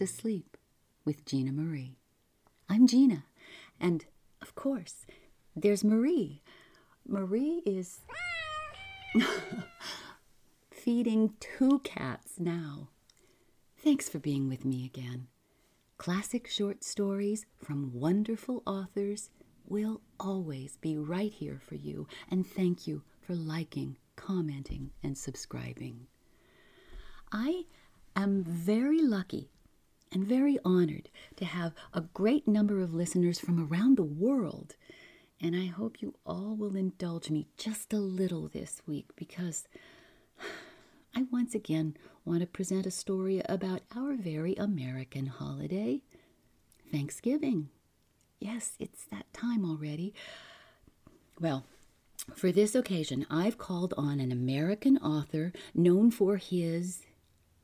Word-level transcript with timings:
Asleep 0.00 0.56
with 1.04 1.24
Gina 1.24 1.52
Marie. 1.52 1.96
I'm 2.68 2.86
Gina, 2.86 3.24
and 3.80 4.04
of 4.42 4.54
course, 4.54 5.06
there's 5.56 5.82
Marie. 5.82 6.42
Marie 7.06 7.62
is 7.64 8.00
feeding 10.70 11.34
two 11.40 11.80
cats 11.80 12.38
now. 12.38 12.88
Thanks 13.78 14.08
for 14.08 14.18
being 14.18 14.48
with 14.48 14.64
me 14.64 14.84
again. 14.84 15.28
Classic 15.96 16.46
short 16.48 16.84
stories 16.84 17.46
from 17.56 17.92
wonderful 17.92 18.62
authors 18.66 19.30
will 19.66 20.00
always 20.20 20.76
be 20.76 20.96
right 20.96 21.32
here 21.32 21.60
for 21.60 21.74
you, 21.74 22.06
and 22.30 22.46
thank 22.46 22.86
you 22.86 23.02
for 23.20 23.34
liking, 23.34 23.96
commenting, 24.16 24.90
and 25.02 25.16
subscribing. 25.16 26.06
I 27.32 27.64
am 28.16 28.44
very 28.44 29.02
lucky 29.02 29.50
and 30.12 30.26
very 30.26 30.58
honored 30.64 31.10
to 31.36 31.44
have 31.44 31.72
a 31.92 32.00
great 32.00 32.46
number 32.48 32.80
of 32.80 32.94
listeners 32.94 33.38
from 33.38 33.66
around 33.70 33.96
the 33.96 34.02
world. 34.04 34.76
And 35.40 35.54
I 35.54 35.66
hope 35.66 36.02
you 36.02 36.14
all 36.26 36.56
will 36.56 36.76
indulge 36.76 37.30
me 37.30 37.46
just 37.56 37.92
a 37.92 37.98
little 37.98 38.48
this 38.48 38.82
week 38.86 39.10
because 39.16 39.68
I 41.14 41.26
once 41.30 41.54
again 41.54 41.96
want 42.24 42.40
to 42.40 42.46
present 42.46 42.86
a 42.86 42.90
story 42.90 43.40
about 43.48 43.82
our 43.96 44.14
very 44.14 44.54
American 44.54 45.26
holiday, 45.26 46.02
Thanksgiving. 46.90 47.70
Yes, 48.40 48.72
it's 48.78 49.04
that 49.06 49.32
time 49.32 49.64
already. 49.64 50.14
Well, 51.40 51.64
for 52.34 52.52
this 52.52 52.74
occasion, 52.74 53.26
I've 53.30 53.58
called 53.58 53.94
on 53.96 54.20
an 54.20 54.32
American 54.32 54.98
author 54.98 55.52
known 55.74 56.10
for 56.10 56.36
his 56.36 57.02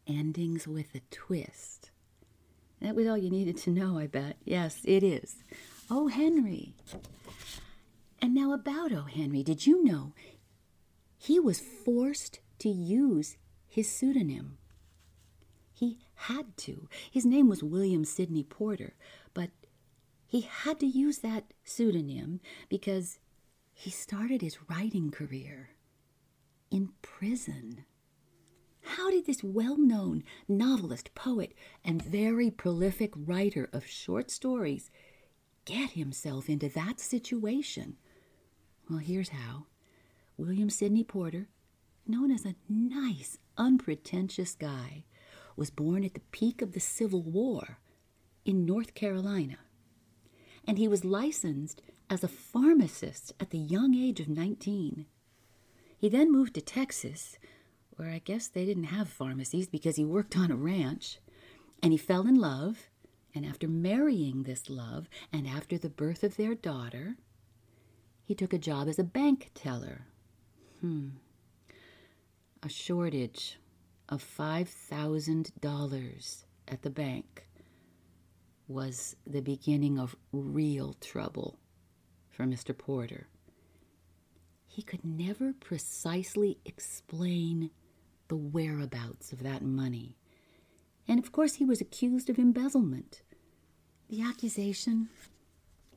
endings 0.06 0.66
with 0.66 0.94
a 0.94 1.00
twist. 1.10 1.90
That 2.84 2.96
was 2.96 3.06
all 3.06 3.16
you 3.16 3.30
needed 3.30 3.56
to 3.62 3.70
know, 3.70 3.98
I 3.98 4.06
bet. 4.08 4.36
Yes, 4.44 4.82
it 4.84 5.02
is. 5.02 5.36
O. 5.90 6.08
Henry. 6.08 6.74
And 8.20 8.34
now 8.34 8.52
about 8.52 8.92
O. 8.92 9.04
Henry, 9.04 9.42
did 9.42 9.66
you 9.66 9.82
know 9.82 10.12
he 11.16 11.40
was 11.40 11.60
forced 11.60 12.40
to 12.58 12.68
use 12.68 13.38
his 13.66 13.90
pseudonym? 13.90 14.58
He 15.72 15.96
had 16.14 16.58
to. 16.58 16.86
His 17.10 17.24
name 17.24 17.48
was 17.48 17.62
William 17.62 18.04
Sidney 18.04 18.42
Porter, 18.42 18.92
but 19.32 19.48
he 20.26 20.42
had 20.42 20.78
to 20.80 20.86
use 20.86 21.20
that 21.20 21.54
pseudonym 21.64 22.40
because 22.68 23.18
he 23.72 23.88
started 23.88 24.42
his 24.42 24.58
writing 24.68 25.10
career 25.10 25.70
in 26.70 26.90
prison. 27.00 27.86
How 28.84 29.10
did 29.10 29.26
this 29.26 29.42
well 29.42 29.76
known 29.76 30.24
novelist, 30.46 31.14
poet, 31.14 31.54
and 31.84 32.02
very 32.02 32.50
prolific 32.50 33.12
writer 33.16 33.68
of 33.72 33.86
short 33.86 34.30
stories 34.30 34.90
get 35.64 35.90
himself 35.90 36.48
into 36.48 36.68
that 36.70 37.00
situation? 37.00 37.96
Well, 38.88 38.98
here's 38.98 39.30
how. 39.30 39.66
William 40.36 40.68
Sidney 40.68 41.04
Porter, 41.04 41.48
known 42.06 42.30
as 42.30 42.44
a 42.44 42.56
nice, 42.68 43.38
unpretentious 43.56 44.54
guy, 44.54 45.04
was 45.56 45.70
born 45.70 46.04
at 46.04 46.14
the 46.14 46.20
peak 46.32 46.60
of 46.60 46.72
the 46.72 46.80
Civil 46.80 47.22
War 47.22 47.78
in 48.44 48.66
North 48.66 48.94
Carolina. 48.94 49.56
And 50.66 50.76
he 50.76 50.88
was 50.88 51.04
licensed 51.04 51.80
as 52.10 52.22
a 52.22 52.28
pharmacist 52.28 53.32
at 53.40 53.50
the 53.50 53.58
young 53.58 53.94
age 53.94 54.20
of 54.20 54.28
19. 54.28 55.06
He 55.96 56.08
then 56.08 56.30
moved 56.30 56.54
to 56.54 56.60
Texas 56.60 57.38
where 57.96 58.10
I 58.10 58.18
guess 58.18 58.48
they 58.48 58.64
didn't 58.64 58.84
have 58.84 59.08
pharmacies 59.08 59.68
because 59.68 59.96
he 59.96 60.04
worked 60.04 60.36
on 60.36 60.50
a 60.50 60.56
ranch. 60.56 61.18
And 61.82 61.92
he 61.92 61.98
fell 61.98 62.26
in 62.26 62.36
love, 62.36 62.88
and 63.34 63.44
after 63.44 63.68
marrying 63.68 64.44
this 64.44 64.70
love, 64.70 65.08
and 65.32 65.46
after 65.46 65.76
the 65.76 65.90
birth 65.90 66.24
of 66.24 66.36
their 66.36 66.54
daughter, 66.54 67.16
he 68.24 68.34
took 68.34 68.52
a 68.52 68.58
job 68.58 68.88
as 68.88 68.98
a 68.98 69.04
bank 69.04 69.50
teller. 69.54 70.06
Hmm. 70.80 71.10
A 72.62 72.68
shortage 72.68 73.58
of 74.08 74.24
$5,000 74.24 76.44
at 76.68 76.82
the 76.82 76.90
bank 76.90 77.46
was 78.66 79.14
the 79.26 79.42
beginning 79.42 79.98
of 79.98 80.16
real 80.32 80.94
trouble 80.94 81.58
for 82.30 82.44
Mr. 82.44 82.76
Porter. 82.76 83.28
He 84.66 84.82
could 84.82 85.04
never 85.04 85.52
precisely 85.52 86.58
explain 86.64 87.70
the 88.28 88.36
whereabouts 88.36 89.32
of 89.32 89.42
that 89.42 89.62
money. 89.62 90.16
And 91.06 91.18
of 91.18 91.32
course, 91.32 91.54
he 91.54 91.64
was 91.64 91.80
accused 91.80 92.30
of 92.30 92.38
embezzlement. 92.38 93.22
The 94.08 94.22
accusation, 94.22 95.08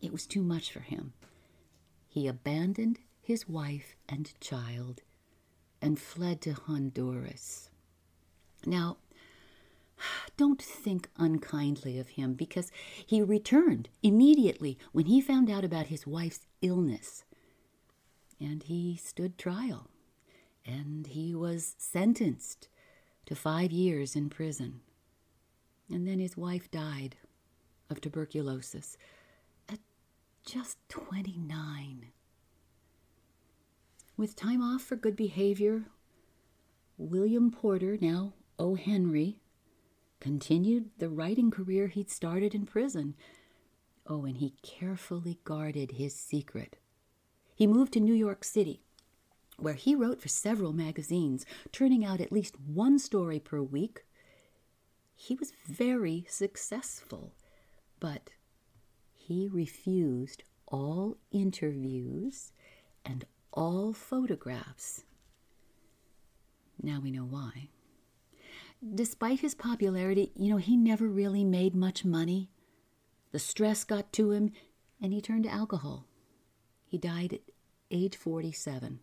it 0.02 0.12
was 0.12 0.26
too 0.26 0.44
much 0.44 0.72
for 0.72 0.82
him. 0.82 1.14
He 2.08 2.28
abandoned 2.28 3.00
his 3.22 3.48
wife 3.48 3.96
and 4.08 4.34
child 4.40 5.02
and 5.82 6.00
fled 6.00 6.42
to 6.42 6.54
Honduras. 6.54 7.70
Now, 8.66 8.98
don't 10.38 10.62
think 10.62 11.10
unkindly 11.18 12.00
of 12.00 12.10
him 12.10 12.34
because 12.34 12.72
he 13.06 13.22
returned 13.22 13.90
immediately 14.04 14.78
when 14.92 15.06
he 15.06 15.22
found 15.22 15.50
out 15.50 15.64
about 15.64 15.88
his 15.88 16.08
wife's 16.08 16.46
illness. 16.62 17.24
And 18.40 18.64
he 18.64 18.96
stood 18.96 19.38
trial 19.38 19.90
and 20.68 21.08
he 21.08 21.34
was 21.34 21.76
sentenced 21.78 22.68
to 23.26 23.36
five 23.36 23.72
years 23.72 24.16
in 24.16 24.30
prison. 24.30 24.82
And 25.90 26.06
then 26.06 26.20
his 26.20 26.36
wife 26.36 26.70
died 26.70 27.16
of 27.90 28.02
tuberculosis 28.02 28.98
at 29.70 29.80
just 30.46 30.78
29. 30.90 32.08
With 34.18 34.36
time 34.36 34.62
off 34.62 34.82
for 34.82 34.96
good 34.98 35.16
behavior, 35.16 35.86
William 36.98 37.52
Porter, 37.52 37.98
now 38.02 38.34
O. 38.60 38.76
Henry, 38.76 39.38
continued 40.20 40.90
the 40.98 41.10
writing 41.10 41.52
career 41.52 41.88
he'd 41.88 42.10
started 42.10 42.56
in 42.56 42.66
prison. 42.66 43.16
Oh, 44.08 44.26
and 44.26 44.38
he 44.38 44.56
carefully 44.64 45.40
guarded 45.44 45.92
his 45.92 46.16
secret. 46.16 46.78
He 47.56 47.68
moved 47.68 47.94
to 47.94 48.00
New 48.00 48.14
York 48.14 48.44
City 48.44 48.82
where 49.58 49.74
he 49.74 49.96
wrote 49.96 50.22
for 50.22 50.28
several 50.28 50.72
magazines, 50.72 51.46
turning 51.72 52.06
out 52.06 52.22
at 52.22 52.32
least 52.32 52.60
one 52.60 53.00
story 53.00 53.40
per 53.40 53.62
week. 53.62 54.06
He 55.16 55.36
was 55.36 55.52
very 55.68 56.26
successful, 56.30 57.34
but 58.00 58.30
he 59.14 59.50
refused 59.52 60.44
all 60.68 61.18
interviews 61.32 62.52
and 63.04 63.26
all 63.52 63.94
photographs. 63.94 65.04
Now 66.82 67.00
we 67.02 67.10
know 67.10 67.26
why. 67.26 67.70
Despite 68.94 69.40
his 69.40 69.56
popularity, 69.56 70.32
you 70.36 70.52
know, 70.52 70.58
he 70.58 70.78
never 70.78 71.08
really 71.08 71.44
made 71.44 71.74
much 71.74 72.06
money. 72.06 72.52
The 73.32 73.40
stress 73.40 73.84
got 73.84 74.14
to 74.14 74.32
him, 74.32 74.52
and 75.02 75.12
he 75.12 75.20
turned 75.20 75.46
to 75.46 75.50
alcohol. 75.50 76.06
He 76.86 77.00
died 77.00 77.34
at 77.34 77.42
age 77.90 78.16
47 78.16 79.00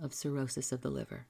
of 0.00 0.14
cirrhosis 0.14 0.72
of 0.72 0.80
the 0.82 0.90
liver. 0.90 1.26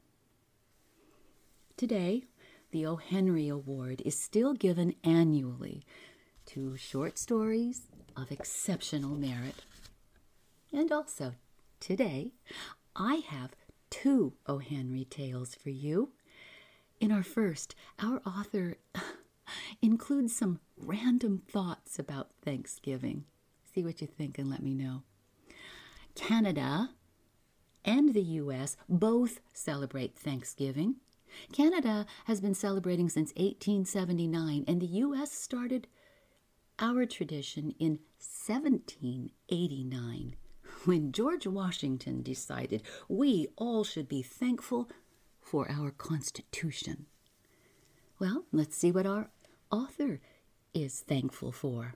Today, 1.76 2.24
the 2.70 2.86
O. 2.86 2.96
Henry 2.96 3.48
Award 3.48 4.02
is 4.04 4.18
still 4.18 4.54
given 4.54 4.94
annually 5.04 5.82
to 6.46 6.76
short 6.76 7.18
stories 7.18 7.82
of 8.16 8.30
exceptional 8.30 9.16
merit. 9.16 9.64
And 10.72 10.90
also, 10.90 11.34
today, 11.80 12.32
I 12.96 13.16
have 13.28 13.50
two 13.90 14.34
O. 14.46 14.58
Henry 14.58 15.04
tales 15.04 15.54
for 15.54 15.70
you. 15.70 16.12
In 17.00 17.12
our 17.12 17.22
first, 17.22 17.74
our 17.98 18.22
author 18.26 18.76
includes 19.82 20.34
some 20.34 20.60
random 20.76 21.42
thoughts 21.46 21.98
about 21.98 22.30
Thanksgiving. 22.44 23.24
See 23.74 23.82
what 23.82 24.00
you 24.00 24.06
think 24.06 24.38
and 24.38 24.50
let 24.50 24.62
me 24.62 24.74
know. 24.74 25.02
Canada 26.14 26.90
and 27.84 28.14
the 28.14 28.22
U.S. 28.22 28.76
both 28.88 29.40
celebrate 29.52 30.16
Thanksgiving. 30.16 30.96
Canada 31.52 32.06
has 32.26 32.40
been 32.40 32.54
celebrating 32.54 33.08
since 33.08 33.30
1879, 33.30 34.64
and 34.68 34.80
the 34.80 34.86
U.S. 34.86 35.32
started 35.32 35.88
our 36.78 37.04
tradition 37.06 37.74
in 37.78 37.98
1789 38.18 40.36
when 40.84 41.12
George 41.12 41.46
Washington 41.46 42.22
decided 42.22 42.82
we 43.08 43.48
all 43.56 43.84
should 43.84 44.08
be 44.08 44.22
thankful 44.22 44.90
for 45.40 45.70
our 45.70 45.90
Constitution. 45.90 47.06
Well, 48.18 48.44
let's 48.52 48.76
see 48.76 48.92
what 48.92 49.06
our 49.06 49.30
author 49.70 50.20
is 50.74 51.00
thankful 51.00 51.52
for. 51.52 51.94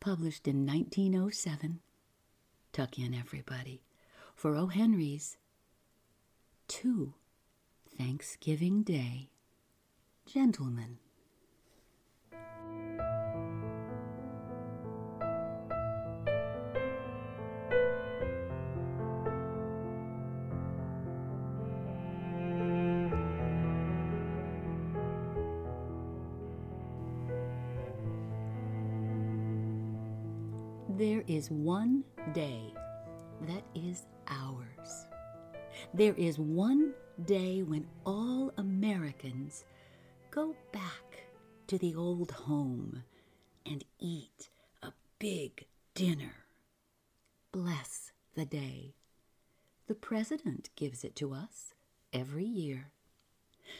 Published 0.00 0.48
in 0.48 0.66
1907, 0.66 1.80
tuck 2.72 2.98
in 2.98 3.14
everybody 3.14 3.82
for 4.42 4.56
O. 4.56 4.66
Henry's. 4.66 5.36
2. 6.66 7.14
Thanksgiving 7.96 8.82
Day, 8.82 9.28
Gentlemen. 10.26 10.98
There 30.88 31.22
is 31.28 31.48
one 31.48 32.02
day 32.34 32.74
that 33.46 33.62
is 33.76 34.02
ours. 34.32 35.06
There 35.94 36.14
is 36.14 36.38
one 36.38 36.94
day 37.26 37.62
when 37.62 37.86
all 38.06 38.52
Americans 38.56 39.64
go 40.30 40.54
back 40.72 41.26
to 41.66 41.78
the 41.78 41.94
old 41.94 42.30
home 42.32 43.02
and 43.66 43.84
eat 43.98 44.48
a 44.82 44.92
big 45.18 45.66
dinner. 45.94 46.46
Bless 47.52 48.12
the 48.34 48.46
day. 48.46 48.94
The 49.86 49.94
President 49.94 50.70
gives 50.76 51.04
it 51.04 51.14
to 51.16 51.34
us 51.34 51.74
every 52.12 52.44
year. 52.44 52.92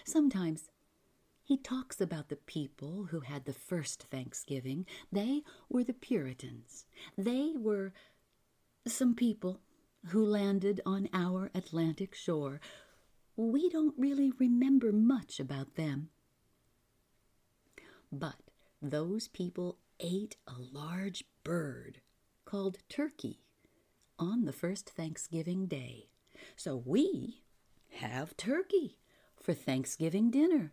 Sometimes 0.05 0.69
he 1.43 1.57
talks 1.57 2.01
about 2.01 2.29
the 2.29 2.37
people 2.37 3.09
who 3.11 3.21
had 3.21 3.45
the 3.45 3.53
first 3.53 4.05
Thanksgiving. 4.05 4.87
They 5.11 5.43
were 5.69 5.85
the 5.85 5.93
Puritans. 5.93 6.87
They 7.17 7.53
were 7.57 7.93
some 8.87 9.15
people 9.15 9.61
who 10.07 10.25
landed 10.25 10.81
on 10.85 11.09
our 11.13 11.51
Atlantic 11.55 12.15
shore. 12.15 12.61
We 13.37 13.69
don't 13.69 13.95
really 13.97 14.33
remember 14.39 14.93
much 14.93 15.41
about 15.41 15.77
them. 15.77 16.11
But 18.11 18.37
those 18.81 19.29
people 19.29 19.79
ate 20.01 20.37
a 20.47 20.55
large 20.73 21.25
bird 21.45 22.01
called 22.45 22.79
turkey 22.89 23.41
on 24.19 24.45
the 24.45 24.53
first 24.53 24.91
Thanksgiving 24.91 25.67
Day. 25.67 26.09
So 26.57 26.77
we 26.85 27.43
have 27.91 28.37
turkey 28.37 28.99
for 29.37 29.55
Thanksgiving 29.55 30.31
dinner 30.31 30.73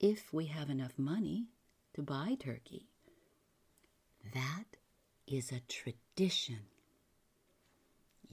if 0.00 0.32
we 0.32 0.46
have 0.46 0.68
enough 0.68 0.98
money 0.98 1.46
to 1.94 2.02
buy 2.02 2.36
turkey. 2.38 2.88
That 4.34 4.76
is 5.26 5.52
a 5.52 5.60
tradition. 5.60 6.66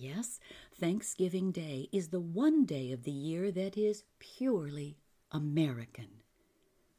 Yes, 0.02 0.40
Thanksgiving 0.74 1.52
Day 1.52 1.88
is 1.92 2.08
the 2.08 2.20
one 2.20 2.66
day 2.66 2.92
of 2.92 3.04
the 3.04 3.12
year 3.12 3.52
that 3.52 3.78
is 3.78 4.04
purely 4.18 4.98
American. 5.32 6.24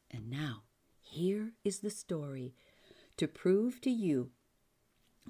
And 0.08 0.30
now, 0.30 0.62
here 1.00 1.50
is 1.64 1.80
the 1.80 1.90
story 1.90 2.54
to 3.16 3.26
prove 3.26 3.80
to 3.80 3.90
you 3.90 4.30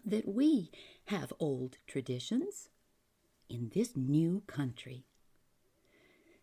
that 0.04 0.28
we 0.28 0.70
have 1.06 1.32
old 1.40 1.78
traditions 1.86 2.69
in 3.48 3.70
this 3.75 3.96
new 3.96 4.42
country. 4.46 5.06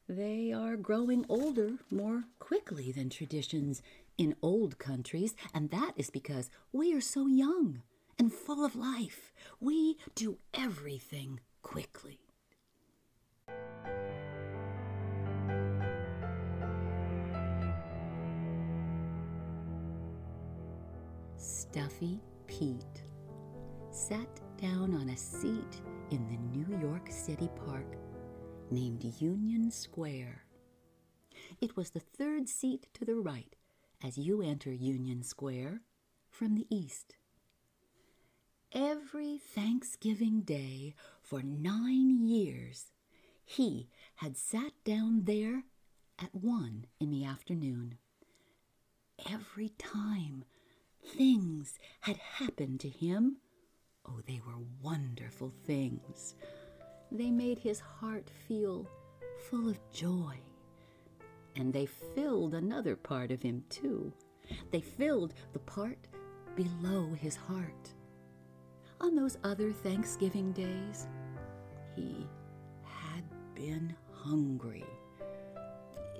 They 0.07 0.51
are 0.51 0.77
growing 0.77 1.27
older 1.29 1.73
more 1.91 2.23
quickly 2.39 2.91
than 2.91 3.11
traditions 3.11 3.83
in 4.17 4.35
old 4.41 4.79
countries, 4.79 5.35
and 5.53 5.69
that 5.69 5.93
is 5.95 6.09
because 6.09 6.49
we 6.71 6.91
are 6.95 7.01
so 7.01 7.27
young 7.27 7.83
and 8.19 8.31
full 8.31 8.63
of 8.65 8.75
life. 8.75 9.33
We 9.59 9.97
do 10.13 10.37
everything 10.53 11.39
quickly. 11.61 12.19
Stuffy 21.37 22.19
Pete 22.47 23.03
sat 23.91 24.39
down 24.57 24.93
on 24.93 25.09
a 25.09 25.17
seat 25.17 25.81
in 26.11 26.27
the 26.27 26.57
New 26.57 26.77
York 26.79 27.09
City 27.09 27.49
Park 27.65 27.95
named 28.69 29.03
Union 29.19 29.71
Square. 29.71 30.43
It 31.61 31.77
was 31.77 31.91
the 31.91 31.99
third 31.99 32.49
seat 32.49 32.87
to 32.95 33.05
the 33.05 33.15
right 33.15 33.55
as 34.03 34.17
you 34.17 34.41
enter 34.41 34.71
Union 34.71 35.23
Square 35.23 35.81
from 36.29 36.55
the 36.55 36.67
east. 36.69 37.15
Every 38.71 39.39
Thanksgiving 39.39 40.41
Day 40.41 40.93
for 41.23 41.41
nine 41.41 42.19
years, 42.27 42.91
he 43.43 43.89
had 44.17 44.37
sat 44.37 44.73
down 44.85 45.23
there 45.23 45.63
at 46.19 46.35
one 46.35 46.85
in 46.99 47.09
the 47.09 47.25
afternoon. 47.25 47.97
Every 49.27 49.69
time 49.79 50.43
things 51.03 51.79
had 52.01 52.17
happened 52.17 52.79
to 52.81 52.89
him, 52.89 53.37
oh, 54.05 54.21
they 54.27 54.39
were 54.45 54.63
wonderful 54.83 55.51
things. 55.65 56.35
They 57.11 57.31
made 57.31 57.57
his 57.57 57.79
heart 57.79 58.29
feel 58.47 58.87
full 59.49 59.67
of 59.67 59.79
joy. 59.91 60.37
And 61.55 61.73
they 61.73 61.87
filled 61.87 62.53
another 62.53 62.95
part 62.95 63.31
of 63.31 63.41
him, 63.41 63.63
too. 63.69 64.13
They 64.69 64.81
filled 64.81 65.33
the 65.53 65.59
part 65.59 66.07
below 66.55 67.13
his 67.13 67.35
heart. 67.35 67.95
On 69.01 69.15
those 69.15 69.37
other 69.45 69.71
Thanksgiving 69.71 70.51
days, 70.51 71.07
he 71.95 72.27
had 72.83 73.23
been 73.55 73.95
hungry. 74.11 74.85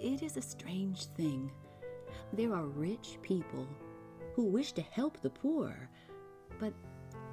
It 0.02 0.24
is 0.24 0.38
a 0.38 0.42
strange 0.42 1.06
thing. 1.06 1.52
There 2.32 2.54
are 2.54 2.66
rich 2.66 3.18
people 3.22 3.68
who 4.34 4.46
wish 4.46 4.72
to 4.74 4.82
help 4.82 5.22
the 5.22 5.30
poor, 5.30 5.90
but 6.58 6.74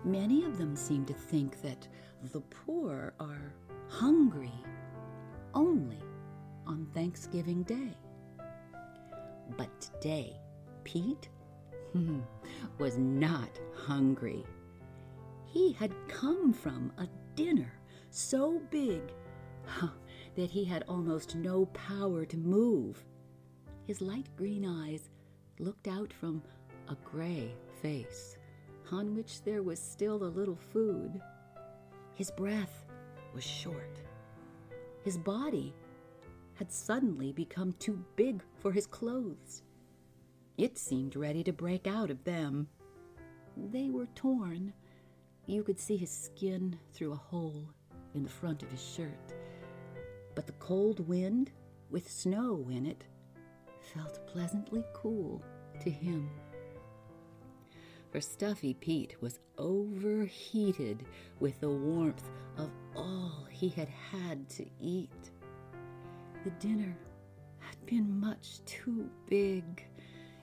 many 0.05 0.45
of 0.45 0.59
them 0.59 0.75
seem 0.75 1.05
to 1.07 1.15
think 1.15 1.63
that 1.63 1.87
the 2.33 2.41
poor 2.41 3.15
are 3.21 3.55
hungry 3.89 4.53
only 5.55 6.03
on 6.67 6.89
Thanksgiving 6.93 7.63
Day. 7.63 7.97
But 9.57 9.81
today, 9.81 10.41
Pete 10.83 11.29
was 12.79 12.99
not 12.99 13.61
hungry. 13.77 14.45
He 15.57 15.73
had 15.73 15.95
come 16.07 16.53
from 16.53 16.93
a 16.99 17.09
dinner 17.35 17.73
so 18.11 18.61
big 18.71 19.01
that 20.37 20.51
he 20.51 20.67
had 20.67 20.85
almost 20.87 21.35
no 21.35 21.65
power 21.73 22.27
to 22.27 22.37
move. 22.37 23.03
His 23.87 24.03
light 24.03 24.29
green 24.37 24.67
eyes 24.67 25.09
looked 25.59 25.89
out 25.89 26.13
from 26.13 26.43
a 26.91 26.95
gray 26.97 27.55
face 27.81 28.37
on 28.93 29.15
which 29.17 29.45
there 29.45 29.63
was 29.63 29.81
still 29.81 30.25
a 30.25 30.37
little 30.37 30.59
food. 30.75 31.23
His 32.13 32.31
breath 32.31 32.85
was 33.33 33.43
short. 33.43 33.99
His 35.05 35.17
body 35.17 35.75
had 36.57 36.71
suddenly 36.71 37.33
become 37.33 37.73
too 37.79 38.05
big 38.15 38.43
for 38.59 38.73
his 38.73 38.87
clothes. 38.87 39.63
It 40.59 40.77
seemed 40.77 41.17
ready 41.17 41.43
to 41.45 41.53
break 41.55 41.87
out 41.87 42.11
of 42.11 42.25
them. 42.25 42.69
They 43.57 43.89
were 43.89 44.09
torn. 44.15 44.75
You 45.47 45.63
could 45.63 45.79
see 45.79 45.97
his 45.97 46.11
skin 46.11 46.79
through 46.93 47.13
a 47.13 47.17
hole 47.17 47.69
in 48.15 48.23
the 48.23 48.29
front 48.29 48.63
of 48.63 48.71
his 48.71 48.83
shirt. 48.83 49.35
But 50.35 50.47
the 50.47 50.53
cold 50.55 51.07
wind, 51.09 51.51
with 51.91 52.11
snow 52.11 52.69
in 52.71 52.87
it, 52.87 53.05
felt 53.95 54.27
pleasantly 54.27 54.85
cool 54.95 55.43
to 55.81 55.91
him 55.91 56.29
for 58.17 58.21
Stuffy 58.23 58.73
Pete 58.73 59.15
was 59.21 59.41
overheated 59.59 61.05
with 61.39 61.61
the 61.61 61.69
warmth 61.69 62.25
of 62.57 62.71
all 62.95 63.47
he 63.51 63.69
had 63.69 63.91
had 63.91 64.49
to 64.49 64.65
eat. 64.81 65.31
The 66.45 66.51
dinner 66.53 66.97
had 67.59 67.85
been 67.85 68.19
much 68.19 68.65
too 68.65 69.11
big. 69.29 69.87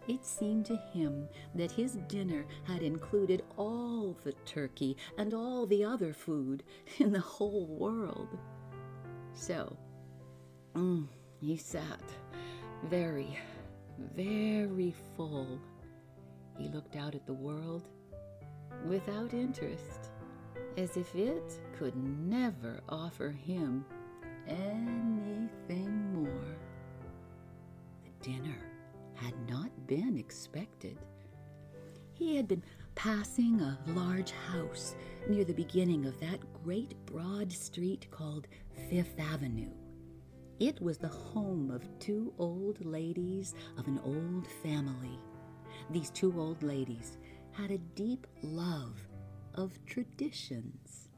It 0.07 0.25
seemed 0.25 0.65
to 0.65 0.75
him 0.75 1.27
that 1.55 1.71
his 1.71 1.93
dinner 2.07 2.45
had 2.65 2.81
included 2.81 3.43
all 3.57 4.17
the 4.23 4.33
turkey 4.45 4.97
and 5.17 5.33
all 5.33 5.65
the 5.65 5.83
other 5.83 6.13
food 6.13 6.63
in 6.99 7.11
the 7.11 7.19
whole 7.19 7.65
world. 7.67 8.37
So, 9.33 9.77
mm, 10.75 11.07
he 11.39 11.57
sat 11.57 12.01
very, 12.89 13.39
very 14.15 14.93
full 15.15 15.59
he 16.57 16.67
looked 16.69 16.95
out 16.95 17.15
at 17.15 17.25
the 17.25 17.33
world 17.33 17.83
without 18.85 19.33
interest, 19.33 20.11
as 20.77 20.97
if 20.97 21.13
it 21.15 21.59
could 21.77 21.95
never 21.95 22.81
offer 22.89 23.29
him 23.29 23.85
anything 24.47 26.13
more. 26.13 26.57
The 28.03 28.31
dinner 28.31 28.72
had 29.23 29.49
not 29.49 29.69
been 29.87 30.17
expected. 30.17 30.97
He 32.13 32.35
had 32.35 32.47
been 32.47 32.63
passing 32.95 33.59
a 33.61 33.79
large 33.87 34.31
house 34.31 34.95
near 35.27 35.43
the 35.43 35.53
beginning 35.53 36.05
of 36.05 36.19
that 36.19 36.39
great 36.63 36.95
broad 37.05 37.51
street 37.51 38.07
called 38.11 38.47
Fifth 38.89 39.19
Avenue. 39.19 39.71
It 40.59 40.81
was 40.81 40.97
the 40.97 41.07
home 41.07 41.71
of 41.71 41.87
two 41.99 42.33
old 42.37 42.85
ladies 42.85 43.55
of 43.77 43.87
an 43.87 43.99
old 44.03 44.47
family 44.61 45.19
these 45.89 46.09
two 46.09 46.33
old 46.39 46.63
ladies 46.63 47.17
had 47.51 47.71
a 47.71 47.77
deep 47.77 48.25
love 48.41 48.99
of 49.55 49.77
traditions. 49.85 51.09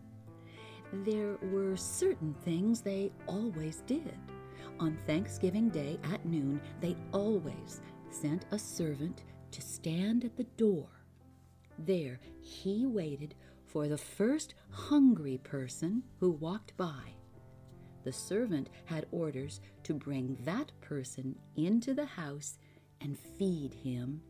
There 0.91 1.37
were 1.41 1.75
certain 1.75 2.33
things 2.43 2.81
they 2.81 3.11
always 3.27 3.83
did. 3.87 4.17
On 4.79 4.97
Thanksgiving 5.07 5.69
Day 5.69 5.97
at 6.11 6.25
noon, 6.25 6.59
they 6.81 6.95
always 7.13 7.81
sent 8.21 8.45
a 8.51 8.59
servant 8.59 9.23
to 9.51 9.61
stand 9.61 10.23
at 10.23 10.35
the 10.35 10.43
door 10.57 10.87
There 11.77 12.19
he 12.41 12.85
waited 12.85 13.35
for 13.65 13.87
the 13.87 13.97
first 13.97 14.55
hungry 14.69 15.37
person 15.43 16.03
who 16.19 16.31
walked 16.31 16.75
by. 16.77 17.15
The 18.05 18.13
servant 18.13 18.69
had 18.85 19.07
orders 19.11 19.59
to 19.83 19.93
bring 19.93 20.37
that 20.45 20.71
person 20.79 21.35
into 21.57 21.93
the 21.93 22.05
house 22.05 22.57
and 23.01 23.17
feed 23.37 23.73
him 23.73 24.21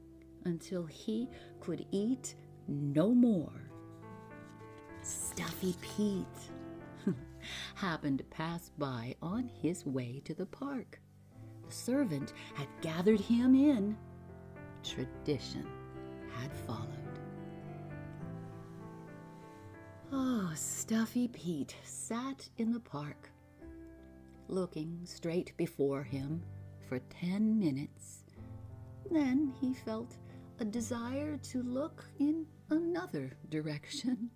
until 0.45 0.85
he 0.85 1.29
could 1.59 1.85
eat 1.91 2.35
no 2.67 3.13
more. 3.13 3.69
Stuffy 5.03 5.75
Pete 5.81 6.25
happened 7.75 8.17
to 8.19 8.23
pass 8.25 8.71
by 8.77 9.15
on 9.21 9.49
his 9.61 9.85
way 9.85 10.21
to 10.25 10.33
the 10.33 10.47
park. 10.47 10.99
The 11.67 11.73
servant 11.73 12.33
had 12.53 12.67
gathered 12.81 13.19
him 13.19 13.55
in. 13.55 13.97
Tradition 14.83 15.67
had 16.39 16.53
followed. 16.53 16.89
Oh, 20.11 20.51
Stuffy 20.55 21.27
Pete 21.27 21.75
sat 21.83 22.47
in 22.57 22.71
the 22.71 22.79
park, 22.79 23.31
looking 24.47 24.99
straight 25.03 25.55
before 25.57 26.03
him 26.03 26.43
for 26.87 26.99
ten 27.09 27.57
minutes. 27.57 28.23
Then 29.09 29.53
he 29.59 29.73
felt 29.73 30.17
a 30.59 30.65
desire 30.65 31.37
to 31.37 31.63
look 31.63 32.05
in 32.19 32.45
another 32.69 33.31
direction. 33.49 34.29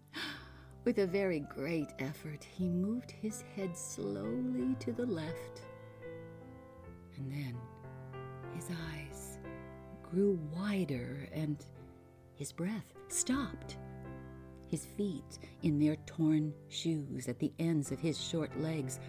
With 0.83 0.97
a 0.99 1.07
very 1.07 1.41
great 1.41 1.89
effort, 1.99 2.43
he 2.43 2.67
moved 2.67 3.11
his 3.11 3.43
head 3.55 3.77
slowly 3.77 4.75
to 4.79 4.91
the 4.91 5.05
left. 5.05 5.61
And 7.19 7.31
then 7.31 7.55
his 8.55 8.69
eyes 8.69 9.37
grew 10.09 10.39
wider 10.55 11.27
and 11.33 11.63
his 12.33 12.51
breath 12.51 12.93
stopped. 13.09 13.77
His 14.67 14.85
feet, 14.85 15.39
in 15.63 15.79
their 15.79 15.97
torn 16.05 16.53
shoes 16.69 17.27
at 17.27 17.39
the 17.39 17.51
ends 17.59 17.91
of 17.91 17.99
his 17.99 18.21
short 18.21 18.57
legs, 18.59 18.99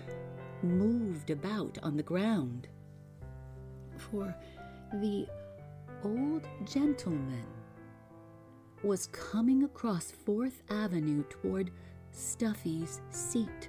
moved 0.62 1.31
about 1.31 1.79
on 1.83 1.97
the 1.97 2.02
ground. 2.02 2.67
For 3.97 4.35
the 4.95 5.26
old 6.02 6.47
gentleman 6.64 7.45
was 8.83 9.09
coming 9.09 9.64
across 9.64 10.11
Fourth 10.11 10.62
Avenue 10.71 11.23
toward 11.29 11.71
Stuffy's 12.11 13.02
seat. 13.11 13.69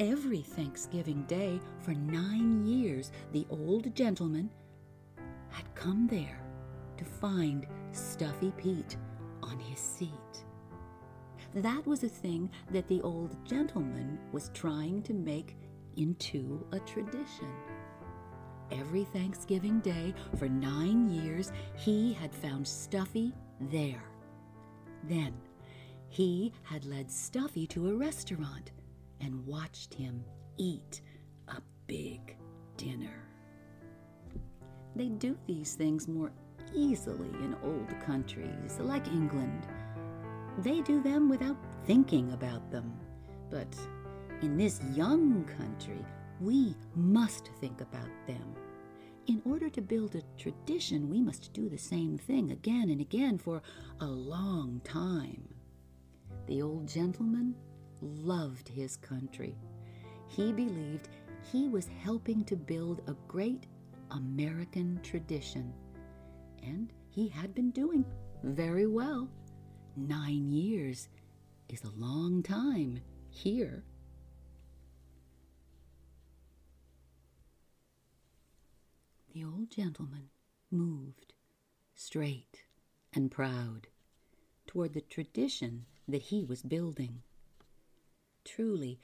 Every 0.00 0.42
Thanksgiving 0.42 1.24
Day 1.24 1.60
for 1.80 1.92
nine 1.92 2.64
years, 2.64 3.10
the 3.32 3.44
old 3.50 3.92
gentleman 3.96 4.48
had 5.50 5.74
come 5.74 6.06
there 6.06 6.40
to 6.96 7.04
find 7.04 7.66
Stuffy 7.90 8.52
Pete 8.56 8.96
on 9.42 9.58
his 9.58 9.80
seat. 9.80 10.44
That 11.52 11.84
was 11.84 12.04
a 12.04 12.08
thing 12.08 12.48
that 12.70 12.86
the 12.86 13.02
old 13.02 13.44
gentleman 13.44 14.20
was 14.30 14.52
trying 14.54 15.02
to 15.02 15.14
make 15.14 15.56
into 15.96 16.64
a 16.70 16.78
tradition. 16.78 17.50
Every 18.70 19.02
Thanksgiving 19.02 19.80
Day 19.80 20.14
for 20.38 20.48
nine 20.48 21.08
years, 21.08 21.50
he 21.74 22.12
had 22.12 22.32
found 22.32 22.68
Stuffy 22.68 23.34
there. 23.60 24.04
Then 25.08 25.34
he 26.08 26.52
had 26.62 26.84
led 26.84 27.10
Stuffy 27.10 27.66
to 27.68 27.90
a 27.90 27.96
restaurant 27.96 28.70
and 29.20 29.46
watched 29.46 29.94
him 29.94 30.24
eat 30.56 31.00
a 31.48 31.60
big 31.86 32.36
dinner. 32.76 33.28
They 34.94 35.08
do 35.08 35.36
these 35.46 35.74
things 35.74 36.08
more 36.08 36.32
easily 36.74 37.28
in 37.28 37.56
old 37.62 37.88
countries 38.04 38.78
like 38.80 39.06
England. 39.08 39.66
They 40.58 40.80
do 40.80 41.00
them 41.02 41.28
without 41.28 41.56
thinking 41.84 42.32
about 42.32 42.70
them. 42.70 42.92
But 43.50 43.76
in 44.42 44.56
this 44.56 44.80
young 44.94 45.44
country, 45.44 46.04
we 46.40 46.74
must 46.94 47.50
think 47.60 47.80
about 47.80 48.10
them. 48.26 48.54
In 49.26 49.42
order 49.44 49.68
to 49.68 49.82
build 49.82 50.14
a 50.14 50.22
tradition, 50.40 51.10
we 51.10 51.20
must 51.20 51.52
do 51.52 51.68
the 51.68 51.78
same 51.78 52.16
thing 52.16 52.50
again 52.50 52.90
and 52.90 53.00
again 53.00 53.38
for 53.38 53.62
a 54.00 54.06
long 54.06 54.80
time. 54.84 55.48
The 56.46 56.62
old 56.62 56.88
gentleman 56.88 57.54
loved 58.00 58.68
his 58.68 58.96
country. 58.96 59.56
He 60.28 60.52
believed 60.52 61.08
he 61.50 61.68
was 61.68 61.88
helping 62.02 62.44
to 62.44 62.56
build 62.56 63.02
a 63.06 63.16
great 63.26 63.66
American 64.10 65.00
tradition. 65.02 65.72
And 66.62 66.92
he 67.08 67.28
had 67.28 67.54
been 67.54 67.70
doing 67.70 68.04
very 68.42 68.86
well. 68.86 69.28
Nine 69.96 70.50
years 70.50 71.08
is 71.68 71.82
a 71.84 71.90
long 71.90 72.42
time 72.42 73.00
here. 73.30 73.84
The 79.34 79.44
old 79.44 79.70
gentleman 79.70 80.30
moved, 80.70 81.32
straight 81.94 82.62
and 83.12 83.30
proud, 83.30 83.86
toward 84.66 84.94
the 84.94 85.00
tradition 85.00 85.86
that 86.08 86.22
he 86.22 86.44
was 86.44 86.62
building. 86.62 87.22
Truly, 88.54 88.98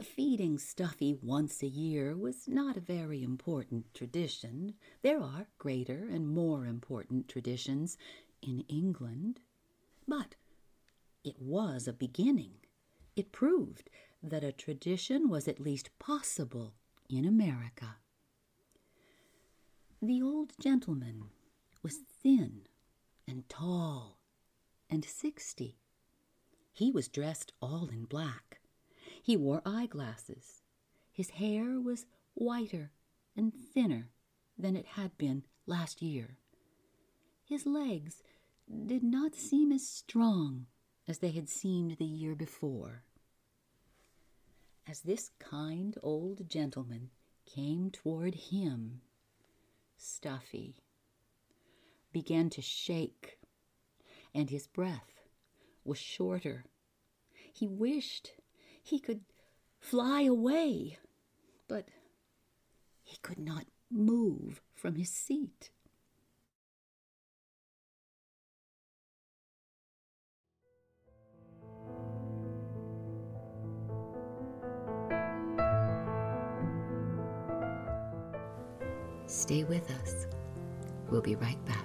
feeding 0.00 0.56
Stuffy 0.56 1.14
once 1.20 1.62
a 1.62 1.66
year 1.66 2.16
was 2.16 2.46
not 2.46 2.76
a 2.76 2.80
very 2.80 3.24
important 3.24 3.92
tradition. 3.92 4.74
There 5.02 5.20
are 5.20 5.48
greater 5.58 6.08
and 6.10 6.28
more 6.28 6.64
important 6.64 7.28
traditions 7.28 7.98
in 8.40 8.60
England. 8.68 9.40
But 10.06 10.36
it 11.24 11.40
was 11.40 11.88
a 11.88 11.92
beginning. 11.92 12.54
It 13.16 13.32
proved 13.32 13.90
that 14.22 14.44
a 14.44 14.52
tradition 14.52 15.28
was 15.28 15.48
at 15.48 15.60
least 15.60 15.90
possible 15.98 16.74
in 17.10 17.24
America. 17.24 17.96
The 20.00 20.22
old 20.22 20.52
gentleman 20.60 21.30
was 21.82 21.96
thin 22.22 22.68
and 23.26 23.48
tall 23.48 24.20
and 24.88 25.04
sixty. 25.04 25.78
He 26.72 26.92
was 26.92 27.08
dressed 27.08 27.52
all 27.60 27.88
in 27.88 28.04
black. 28.04 28.60
He 29.24 29.38
wore 29.38 29.62
eyeglasses. 29.64 30.60
His 31.10 31.30
hair 31.30 31.80
was 31.80 32.04
whiter 32.34 32.92
and 33.34 33.54
thinner 33.54 34.10
than 34.58 34.76
it 34.76 34.84
had 34.84 35.16
been 35.16 35.46
last 35.64 36.02
year. 36.02 36.36
His 37.42 37.64
legs 37.64 38.22
did 38.84 39.02
not 39.02 39.34
seem 39.34 39.72
as 39.72 39.88
strong 39.88 40.66
as 41.08 41.20
they 41.20 41.30
had 41.30 41.48
seemed 41.48 41.92
the 41.92 42.04
year 42.04 42.34
before. 42.34 43.04
As 44.86 45.00
this 45.00 45.30
kind 45.38 45.96
old 46.02 46.46
gentleman 46.46 47.08
came 47.46 47.90
toward 47.90 48.34
him, 48.34 49.00
Stuffy 49.96 50.82
began 52.12 52.50
to 52.50 52.60
shake, 52.60 53.38
and 54.34 54.50
his 54.50 54.66
breath 54.66 55.22
was 55.82 55.96
shorter. 55.96 56.66
He 57.54 57.66
wished 57.66 58.32
he 58.84 59.00
could 59.00 59.22
fly 59.80 60.22
away, 60.22 60.98
but 61.66 61.88
he 63.02 63.16
could 63.22 63.38
not 63.38 63.64
move 63.90 64.60
from 64.74 64.94
his 64.94 65.08
seat. 65.08 65.70
Stay 79.26 79.64
with 79.64 79.90
us. 80.02 80.26
We'll 81.10 81.22
be 81.22 81.36
right 81.36 81.62
back. 81.64 81.83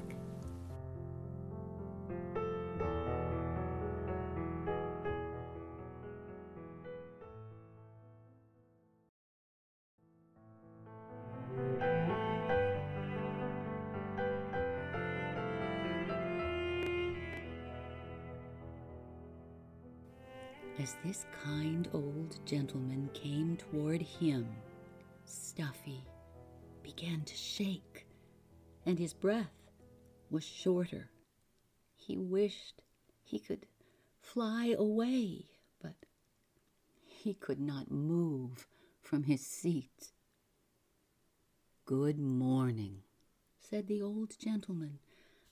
Gentleman 22.49 23.07
came 23.13 23.55
toward 23.57 24.01
him, 24.01 24.47
Stuffy 25.25 26.03
began 26.81 27.21
to 27.21 27.35
shake, 27.35 28.07
and 28.87 28.97
his 28.97 29.13
breath 29.13 29.53
was 30.31 30.43
shorter. 30.43 31.11
He 31.95 32.17
wished 32.17 32.81
he 33.23 33.37
could 33.37 33.67
fly 34.19 34.73
away, 34.75 35.45
but 35.79 35.93
he 37.05 37.35
could 37.35 37.59
not 37.59 37.91
move 37.91 38.65
from 38.99 39.23
his 39.23 39.45
seat. 39.45 40.11
Good 41.85 42.17
morning, 42.17 43.03
said 43.59 43.85
the 43.85 44.01
old 44.01 44.35
gentleman. 44.39 44.97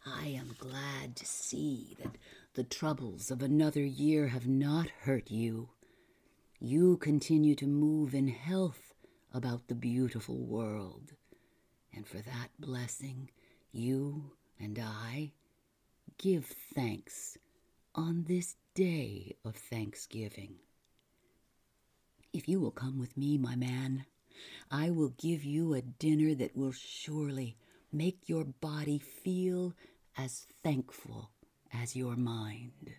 I 0.04 0.30
am 0.30 0.56
glad 0.58 1.16
to 1.18 1.28
see 1.28 1.96
that 2.02 2.18
the 2.56 2.64
troubles 2.64 3.30
of 3.30 3.44
another 3.44 3.86
year 3.86 4.30
have 4.30 4.48
not 4.48 4.90
hurt 5.02 5.30
you. 5.30 5.70
You 6.60 6.98
continue 6.98 7.54
to 7.56 7.68
move 7.68 8.16
in 8.16 8.30
health 8.30 8.96
about 9.32 9.68
the 9.68 9.76
beautiful 9.76 10.38
world. 10.38 11.14
And 11.94 12.08
for 12.08 12.18
that 12.18 12.50
blessing, 12.60 13.30
you 13.72 14.32
and 14.60 14.80
I 14.80 15.34
give 16.18 16.46
thanks 16.74 17.38
on 17.94 18.26
this 18.28 18.56
day 18.74 19.36
of 19.46 19.56
thanksgiving. 19.56 20.56
If 22.34 22.50
you 22.50 22.60
will 22.60 22.72
come 22.72 22.98
with 22.98 23.16
me, 23.16 23.38
my 23.38 23.56
man, 23.56 24.06
I 24.72 24.90
will 24.90 25.10
give 25.10 25.44
you 25.44 25.76
a 25.76 25.82
dinner 25.84 26.34
that 26.34 26.58
will 26.58 26.72
surely 26.72 27.56
make 27.92 28.28
your 28.28 28.46
body 28.46 28.98
feel 28.98 29.76
as 30.18 30.48
thankful 30.64 31.30
as 31.72 31.96
your 31.96 32.16
mind. 32.16 32.96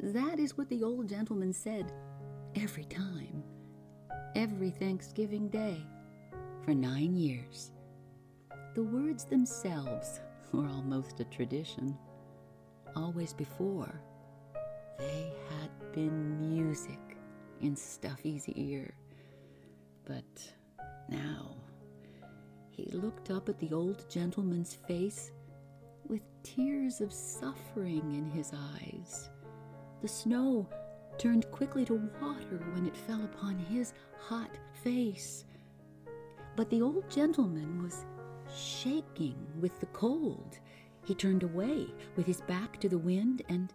That 0.00 0.38
is 0.38 0.56
what 0.56 0.68
the 0.68 0.82
old 0.82 1.08
gentleman 1.08 1.52
said 1.52 1.92
every 2.54 2.84
time, 2.84 3.42
every 4.34 4.70
Thanksgiving 4.70 5.48
Day, 5.48 5.84
for 6.64 6.74
nine 6.74 7.16
years. 7.16 7.72
The 8.74 8.82
words 8.82 9.24
themselves 9.24 10.20
were 10.52 10.66
almost 10.66 11.20
a 11.20 11.24
tradition. 11.24 11.96
Always 12.94 13.32
before, 13.32 14.00
they 14.98 15.32
had 15.50 15.92
been 15.92 16.38
music 16.38 17.16
in 17.60 17.74
Stuffy's 17.74 18.48
ear. 18.50 18.94
But 20.04 20.24
now, 21.08 21.56
he 22.70 22.84
looked 22.92 23.30
up 23.30 23.48
at 23.48 23.58
the 23.58 23.72
old 23.72 24.08
gentleman's 24.10 24.74
face 24.86 25.32
with 26.06 26.22
tears 26.42 27.00
of 27.00 27.12
suffering 27.12 28.14
in 28.14 28.26
his 28.26 28.52
eyes. 28.74 29.30
The 30.02 30.08
snow 30.08 30.68
turned 31.18 31.50
quickly 31.50 31.84
to 31.86 32.10
water 32.20 32.58
when 32.74 32.86
it 32.86 32.96
fell 32.96 33.24
upon 33.24 33.58
his 33.58 33.94
hot 34.18 34.50
face. 34.82 35.44
But 36.54 36.70
the 36.70 36.82
old 36.82 37.08
gentleman 37.10 37.82
was 37.82 38.04
shaking 38.54 39.36
with 39.60 39.78
the 39.80 39.86
cold. 39.86 40.58
He 41.04 41.14
turned 41.14 41.42
away 41.42 41.86
with 42.16 42.26
his 42.26 42.40
back 42.42 42.80
to 42.80 42.88
the 42.88 42.98
wind, 42.98 43.42
and 43.48 43.72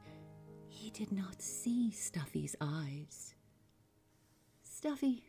he 0.68 0.90
did 0.92 1.12
not 1.12 1.42
see 1.42 1.92
Stuffy's 1.92 2.56
eyes. 2.62 3.36
Stuffy 4.64 5.24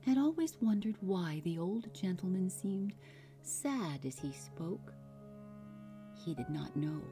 had 0.00 0.18
always 0.18 0.56
wondered 0.60 0.96
why 1.00 1.40
the 1.44 1.58
old 1.58 1.92
gentleman 1.94 2.50
seemed 2.50 2.94
sad 3.42 4.04
as 4.04 4.18
he 4.18 4.32
spoke. 4.32 4.92
He 6.24 6.34
did 6.34 6.48
not 6.50 6.74
know 6.76 7.02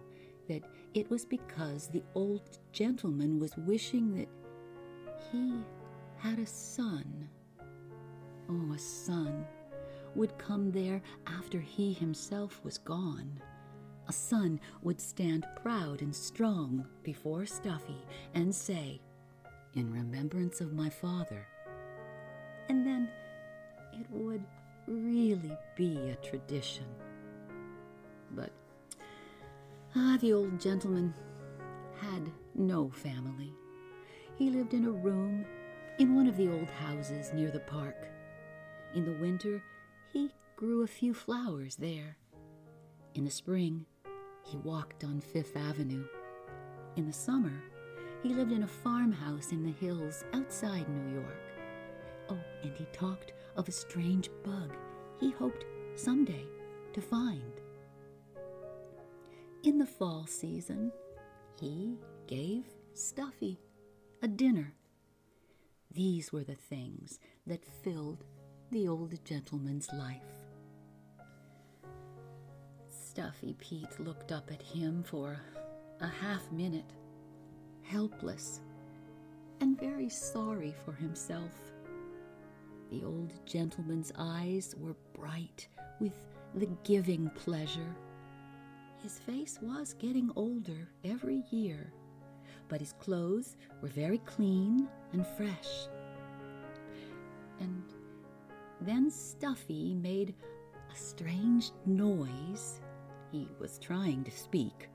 that 0.49 0.63
it 0.99 1.09
was 1.11 1.25
because 1.25 1.87
the 1.87 2.03
old 2.16 2.59
gentleman 2.73 3.38
was 3.38 3.57
wishing 3.57 4.16
that 4.16 4.29
he 5.31 5.55
had 6.16 6.40
a 6.40 6.46
son. 6.46 7.29
Oh, 8.51 8.73
a 8.75 8.79
son 8.79 9.46
would 10.16 10.37
come 10.38 10.73
there 10.73 11.01
after 11.27 11.61
he 11.61 11.92
himself 11.92 12.61
was 12.64 12.79
gone. 12.79 13.40
A 14.09 14.12
son 14.12 14.59
would 14.83 15.01
stand 15.01 15.46
proud 15.62 16.03
and 16.03 16.14
strong 16.14 16.85
before 17.05 17.46
Stuffy 17.46 18.05
and 18.35 18.53
say, 18.53 19.01
In 19.75 19.92
remembrance 19.92 20.61
of 20.61 20.73
my 20.73 20.90
father. 20.90 21.46
And 22.68 22.85
then 22.85 23.09
it 23.92 24.07
would 24.11 24.42
really 24.88 25.57
be 25.77 26.11
a 26.11 26.16
tradition. 26.16 26.87
Ah, 30.01 30.17
the 30.21 30.33
old 30.33 30.61
gentleman 30.61 31.13
had 32.01 32.31
no 32.55 32.89
family. 32.89 33.53
He 34.37 34.49
lived 34.49 34.73
in 34.73 34.85
a 34.85 34.93
room 34.93 35.45
in 35.99 36.15
one 36.15 36.29
of 36.29 36.37
the 36.37 36.49
old 36.49 36.71
houses 36.71 37.33
near 37.35 37.51
the 37.51 37.59
park. 37.59 38.07
In 38.95 39.05
the 39.05 39.21
winter, 39.21 39.61
he 40.13 40.31
grew 40.55 40.85
a 40.85 40.87
few 40.87 41.13
flowers 41.13 41.75
there. 41.75 42.17
In 43.17 43.25
the 43.25 43.31
spring, 43.31 43.87
he 44.45 44.57
walked 44.59 45.03
on 45.03 45.21
Fifth 45.21 45.57
Avenue. 45.57 46.05
In 46.95 47.05
the 47.05 47.13
summer, 47.13 47.61
he 48.23 48.29
lived 48.29 48.53
in 48.53 48.63
a 48.63 48.69
farmhouse 48.69 49.51
in 49.51 49.65
the 49.65 49.85
hills 49.85 50.25
outside 50.33 50.89
New 50.89 51.13
York. 51.13 51.43
Oh, 52.31 52.39
and 52.63 52.73
he 52.77 52.85
talked 52.93 53.33
of 53.57 53.67
a 53.69 53.73
strange 53.73 54.31
bug 54.45 54.77
he 55.19 55.33
hoped 55.33 55.65
someday 55.97 56.47
to 56.93 57.01
find. 57.01 57.61
In 59.64 59.79
the 59.79 59.87
fall 59.87 60.25
season, 60.27 60.92
he 61.61 61.99
gave 62.29 62.64
Stuffy 62.94 63.59
a 64.23 64.29
dinner. 64.29 64.73
These 65.90 66.33
were 66.33 66.44
the 66.44 66.55
things 66.55 67.18
that 67.44 67.64
filled 67.83 68.25
the 68.71 68.87
old 68.87 69.25
gentleman's 69.25 69.88
life. 69.92 70.23
Stuffy 72.88 73.55
Pete 73.59 73.99
looked 73.99 74.31
up 74.31 74.49
at 74.53 74.62
him 74.62 75.03
for 75.03 75.40
a 76.01 76.07
half 76.07 76.51
minute, 76.53 76.92
helpless 77.83 78.61
and 79.61 79.79
very 79.81 80.09
sorry 80.09 80.73
for 80.85 80.92
himself. 80.92 81.53
The 82.92 83.03
old 83.03 83.33
gentleman's 83.44 84.12
eyes 84.16 84.77
were 84.79 84.94
bright 85.14 85.66
with 85.99 86.14
the 86.55 86.68
giving 86.85 87.29
pleasure 87.31 87.97
his 89.03 89.19
face 89.19 89.59
was 89.63 89.95
getting 89.95 90.31
older 90.37 90.89
every 91.05 91.45
year, 91.51 91.93
but 92.69 92.81
his 92.81 92.93
clothes 92.95 93.57
were 93.81 93.89
very 93.89 94.19
clean 94.19 94.89
and 95.13 95.27
fresh. 95.27 95.89
And 97.61 97.83
then 98.81 99.11
Stuffy 99.11 99.95
made 99.95 100.35
a 100.93 100.97
strange 100.97 101.71
noise. 101.87 102.81
He 103.33 103.49
was 103.61 103.79
trying 103.79 104.25
to 104.25 104.31
speak. 104.31 104.89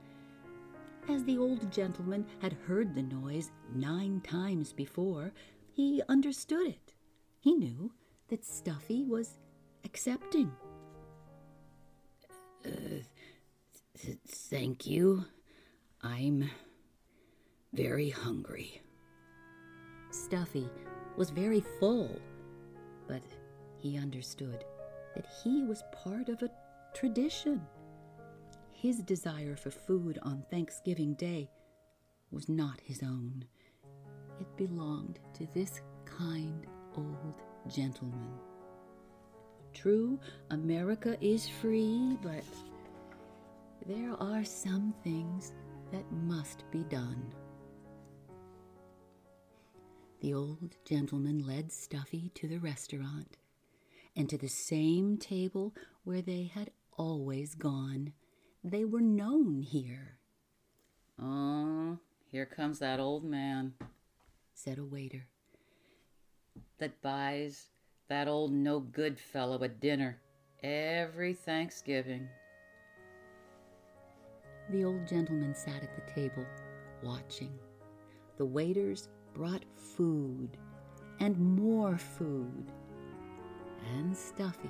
As 1.10 1.24
the 1.26 1.38
old 1.38 1.72
gentleman 1.72 2.26
had 2.40 2.54
heard 2.54 2.96
the 2.96 3.04
noise 3.04 3.52
nine 3.76 4.22
times 4.22 4.72
before, 4.72 5.34
he 5.72 6.02
understood 6.08 6.68
it. 6.68 6.94
He 7.42 7.54
knew 7.54 7.92
that 8.30 8.46
Stuffy 8.46 9.04
was 9.04 9.38
accepting. 9.84 10.52
Uh, 12.66 12.70
Thank 14.28 14.86
you. 14.86 15.26
I'm 16.02 16.50
very 17.74 18.10
hungry. 18.10 18.82
Stuffy 20.12 20.70
was 21.16 21.30
very 21.30 21.64
full, 21.80 22.20
but 23.08 23.22
he 23.78 23.98
understood 23.98 24.64
that 25.16 25.26
he 25.44 25.64
was 25.64 25.84
part 26.04 26.30
of 26.30 26.42
a 26.42 26.52
tradition. 26.94 27.62
His 28.72 29.00
desire 29.00 29.56
for 29.56 29.72
food 29.72 30.20
on 30.24 30.44
Thanksgiving 30.50 31.14
Day 31.14 31.50
was 32.32 32.50
not 32.50 32.82
his 32.84 33.02
own. 33.04 33.46
It 34.40 34.58
belonged 34.58 35.20
to 35.36 35.48
this 35.54 35.82
kind 36.06 36.68
old 36.98 37.42
gentleman. 37.68 38.34
True, 39.74 40.20
America 40.50 41.16
is 41.22 41.48
free, 41.48 42.18
but 42.22 42.44
there 43.86 44.16
are 44.20 44.44
some 44.44 44.94
things 45.04 45.54
that 45.92 46.10
must 46.12 46.64
be 46.72 46.84
done. 46.86 47.34
The 50.22 50.34
old 50.34 50.78
gentleman 50.86 51.46
led 51.46 51.72
Stuffy 51.72 52.32
to 52.36 52.48
the 52.48 52.60
restaurant 52.60 53.38
and 54.16 54.30
to 54.30 54.38
the 54.38 54.48
same 54.48 55.18
table 55.18 55.76
where 56.06 56.22
they 56.22 56.44
had 56.54 56.72
always 56.98 57.56
gone. 57.56 58.14
They 58.64 58.86
were 58.86 59.02
known 59.02 59.62
here. 59.62 60.18
Oh, 61.22 62.00
here 62.32 62.46
comes 62.46 62.80
that 62.80 63.00
old 63.00 63.26
man, 63.26 63.74
said 64.54 64.78
a 64.78 64.86
waiter. 64.86 65.28
That 66.80 67.02
buys 67.02 67.68
that 68.08 68.28
old 68.28 68.54
no 68.54 68.80
good 68.80 69.20
fellow 69.20 69.62
a 69.62 69.68
dinner 69.68 70.20
every 70.64 71.34
Thanksgiving. 71.34 72.30
The 74.70 74.86
old 74.86 75.08
gentleman 75.08 75.54
sat 75.56 75.84
at 75.84 75.96
the 75.96 76.14
table, 76.14 76.46
watching. 77.02 77.52
The 78.38 78.46
waiters 78.46 79.10
brought 79.34 79.64
food 79.76 80.58
and 81.20 81.38
more 81.38 81.98
food, 81.98 82.72
and 83.96 84.16
Stuffy 84.16 84.70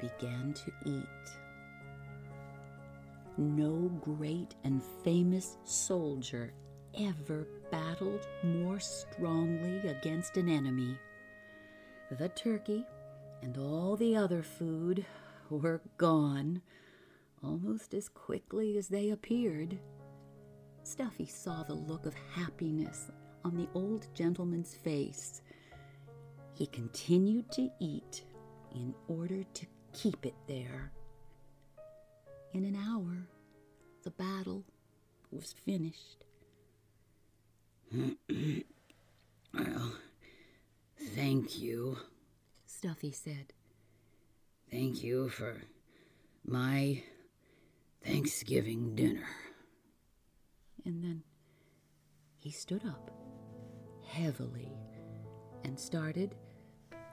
began 0.00 0.54
to 0.54 0.72
eat. 0.84 1.04
No 3.38 3.90
great 4.02 4.54
and 4.64 4.82
famous 5.04 5.58
soldier 5.64 6.52
ever 6.98 7.46
battled 7.70 8.26
more 8.42 8.80
strongly 8.80 9.88
against 9.88 10.36
an 10.36 10.48
enemy. 10.48 10.96
The 12.18 12.30
turkey 12.30 12.84
and 13.42 13.58
all 13.58 13.96
the 13.96 14.16
other 14.16 14.42
food 14.42 15.04
were 15.50 15.82
gone 15.98 16.62
almost 17.46 17.94
as 17.94 18.08
quickly 18.08 18.76
as 18.76 18.88
they 18.88 19.10
appeared. 19.10 19.78
Stuffy 20.82 21.26
saw 21.26 21.62
the 21.62 21.74
look 21.74 22.06
of 22.06 22.14
happiness 22.34 23.10
on 23.44 23.56
the 23.56 23.68
old 23.74 24.08
gentleman's 24.14 24.74
face. 24.74 25.42
He 26.54 26.66
continued 26.66 27.50
to 27.52 27.70
eat 27.80 28.24
in 28.74 28.94
order 29.08 29.44
to 29.44 29.66
keep 29.92 30.26
it 30.26 30.34
there. 30.46 30.92
In 32.52 32.64
an 32.64 32.76
hour, 32.76 33.28
the 34.02 34.10
battle 34.10 34.64
was 35.30 35.52
finished. 35.64 36.24
well, 39.54 39.92
thank 41.14 41.58
you, 41.58 41.98
Stuffy 42.66 43.12
said. 43.12 43.52
Thank 44.70 45.04
you 45.04 45.28
for 45.28 45.62
my 46.44 47.02
Thanksgiving 48.06 48.94
dinner. 48.94 49.26
And 50.84 51.02
then 51.02 51.22
he 52.36 52.52
stood 52.52 52.84
up 52.86 53.10
heavily 54.06 54.72
and 55.64 55.78
started 55.78 56.36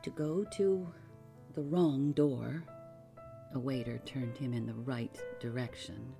to 0.03 0.12
go 0.12 0.45
to 0.58 0.88
the 1.56 1.63
wrong 1.63 2.12
door. 2.12 2.63
A 3.56 3.60
waiter 3.60 3.99
turned 4.06 4.38
him 4.38 4.53
in 4.53 4.67
the 4.67 4.75
right 4.75 5.19
direction. 5.39 6.13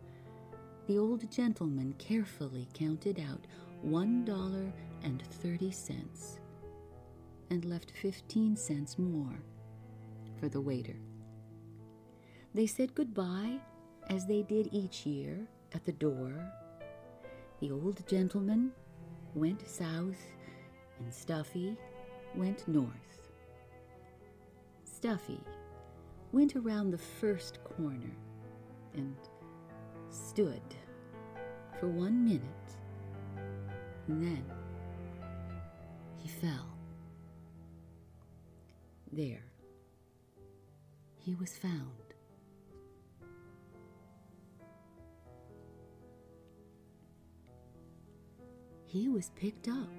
The 0.88 0.98
old 0.98 1.32
gentleman 1.32 1.94
carefully 2.00 2.68
counted 2.74 3.20
out 3.20 3.46
one 3.82 4.26
dollar 4.26 4.74
and 7.52 7.64
left 7.66 7.92
fifteen 7.92 8.56
cents 8.56 8.98
more 8.98 9.44
for 10.40 10.50
the 10.50 10.62
waiter. 10.62 10.98
They 12.56 12.66
said 12.66 12.96
goodbye 12.96 13.60
as 14.10 14.26
they 14.26 14.42
did 14.42 14.70
each 14.72 15.06
year 15.06 15.48
at 15.74 15.86
the 15.86 15.92
door. 15.92 16.34
The 17.60 17.72
old 17.72 18.06
gentleman 18.08 18.72
went 19.36 19.68
south 19.68 20.22
and 21.00 21.14
Stuffy 21.14 21.78
went 22.36 22.68
north. 22.68 23.30
Stuffy 24.84 25.40
went 26.32 26.56
around 26.56 26.92
the 26.92 26.98
first 26.98 27.60
corner 27.64 28.16
and 28.96 29.16
stood 30.10 30.62
for 31.80 31.88
one 31.88 32.24
minute. 32.24 32.42
And 34.08 34.22
then 34.24 34.46
he 36.18 36.28
fell. 36.28 36.70
There, 39.12 39.46
he 41.20 41.36
was 41.36 41.58
found. 41.58 42.03
He 48.94 49.10
was 49.10 49.32
picked 49.32 49.68
up 49.68 49.90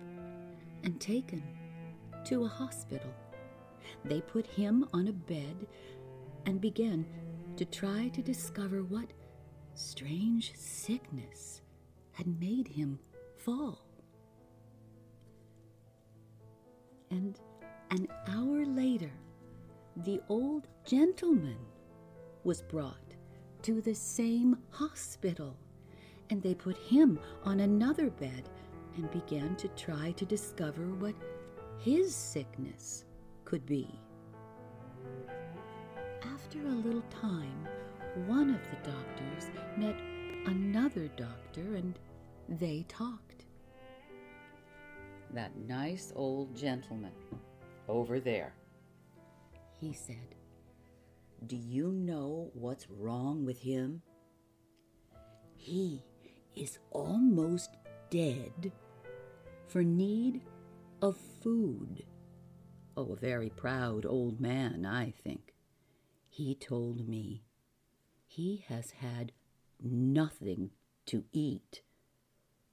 and 0.85 1.01
taken 1.01 1.43
to 2.27 2.45
a 2.45 2.49
hospital. 2.49 3.13
They 4.05 4.21
put 4.21 4.47
him 4.47 4.89
on 4.93 5.09
a 5.09 5.13
bed 5.13 5.67
and 6.47 6.61
began 6.61 7.05
to 7.57 7.65
try 7.65 8.07
to 8.11 8.23
discover 8.23 8.85
what 8.85 9.13
strange 9.75 10.55
sickness 10.55 11.61
had 12.13 12.39
made 12.39 12.69
him 12.69 13.01
fall. 13.37 13.85
And 17.11 17.41
an 17.91 18.07
hour 18.29 18.65
later, 18.65 19.11
the 20.05 20.21
old 20.29 20.69
gentleman 20.85 21.59
was 22.45 22.63
brought 22.63 23.17
to 23.63 23.81
the 23.81 23.95
same 23.95 24.57
hospital, 24.71 25.57
and 26.31 26.41
they 26.41 26.55
put 26.55 26.77
him 26.77 27.19
on 27.43 27.59
another 27.59 28.09
bed 28.09 28.49
and 28.97 29.11
began 29.11 29.57
to 29.57 29.69
try 29.69 30.13
to 30.13 30.25
discover 30.25 30.83
what 30.83 31.15
his 31.79 32.15
sickness 32.15 33.05
could 33.45 33.67
be. 33.67 33.89
After 36.23 36.61
a 36.61 36.71
little 36.71 37.05
time, 37.11 37.67
one 38.27 38.51
of 38.51 38.61
the 38.71 38.91
doctors 38.91 39.51
met 39.77 39.97
another 40.47 41.09
doctor 41.17 41.77
and 41.77 41.99
they 42.49 42.85
talked. 42.89 43.45
That 45.33 45.57
nice 45.57 46.13
old 46.15 46.57
gentleman 46.57 47.13
over 47.89 48.21
there, 48.21 48.55
he 49.81 49.93
said. 49.93 50.37
Do 51.47 51.57
you 51.57 51.89
know 51.89 52.51
what's 52.55 52.89
wrong 52.89 53.45
with 53.45 53.61
him? 53.61 54.01
He 55.57 56.03
is 56.55 56.79
almost 56.91 57.71
dead 58.11 58.73
for 59.67 59.83
need 59.83 60.43
of 61.03 61.17
food. 61.43 62.05
Oh, 62.97 63.13
a 63.13 63.17
very 63.17 63.51
proud 63.51 64.07
old 64.07 64.41
man, 64.41 64.87
I 64.87 65.11
think. 65.11 65.55
He 66.29 66.55
told 66.55 67.09
me 67.09 67.45
he 68.27 68.65
has 68.69 68.93
had 68.93 69.33
nothing 69.83 70.71
to 71.07 71.25
eat 71.33 71.83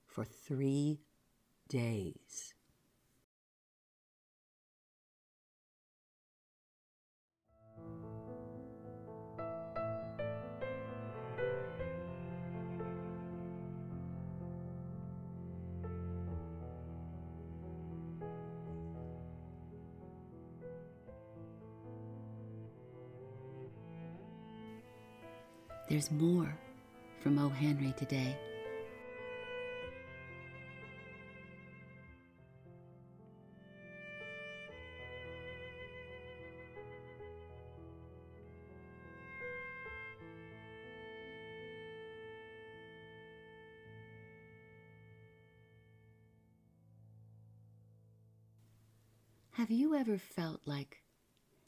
for 0.05 0.25
three 0.25 1.01
days. 1.67 2.53
There's 25.91 26.09
more 26.09 26.55
from 27.19 27.37
O. 27.37 27.49
Henry 27.49 27.93
today. 27.97 28.33
Have 49.51 49.69
you 49.69 49.93
ever 49.95 50.17
felt 50.17 50.61
like 50.63 51.01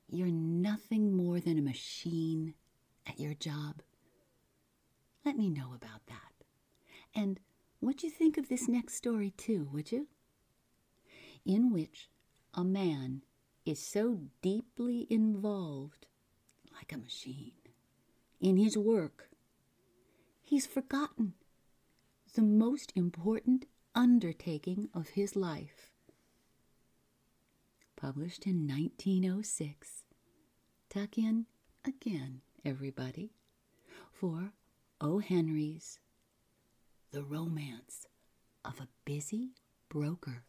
you're 0.08 0.28
nothing 0.28 1.14
more 1.14 1.42
than 1.42 1.60
a 1.60 1.62
machine 1.62 2.54
at 3.06 3.20
your 3.20 3.34
job? 3.34 3.82
Let 5.26 5.38
me 5.38 5.50
know 5.50 5.74
about 5.74 6.06
that. 6.08 6.34
And 7.16 7.40
what 7.80 7.98
do 7.98 8.08
you 8.08 8.12
think 8.12 8.38
of 8.38 8.50
this 8.50 8.68
next 8.68 8.96
story, 8.96 9.32
too, 9.32 9.70
would 9.72 9.92
you? 9.92 10.08
In 11.46 11.72
which 11.72 12.10
a 12.54 12.64
man 12.64 13.24
is 13.66 13.80
so 13.80 14.22
deeply 14.42 15.08
involved, 15.10 16.08
like 16.76 16.92
a 16.92 16.98
machine, 16.98 17.54
in 18.40 18.58
his 18.58 18.78
work, 18.78 19.30
he's 20.42 20.66
forgotten 20.66 21.34
the 22.36 22.42
most 22.42 22.92
important 22.96 23.66
undertaking 23.96 24.90
of 24.94 25.10
his 25.10 25.36
life. 25.36 25.92
Published 27.96 28.46
in 28.46 28.68
1906. 28.68 30.04
Tuck 30.90 31.18
in 31.18 31.46
again, 31.86 32.42
everybody, 32.66 33.32
for 34.12 34.52
O. 35.06 35.20
Henry's 35.20 36.00
The 37.12 37.26
Romance 37.26 38.08
of 38.64 38.80
a 38.80 38.88
Busy 39.04 39.50
Broker. 39.90 40.46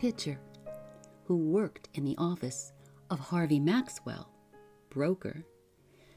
Pitcher, 0.00 0.40
who 1.24 1.36
worked 1.36 1.90
in 1.92 2.06
the 2.06 2.16
office 2.16 2.72
of 3.10 3.20
Harvey 3.20 3.60
Maxwell, 3.60 4.30
broker, 4.88 5.44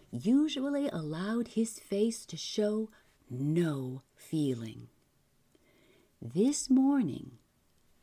usually 0.09 0.87
allowed 0.87 1.49
his 1.49 1.79
face 1.79 2.25
to 2.27 2.37
show 2.37 2.89
no 3.29 4.01
feeling. 4.15 4.87
This 6.21 6.69
morning, 6.69 7.31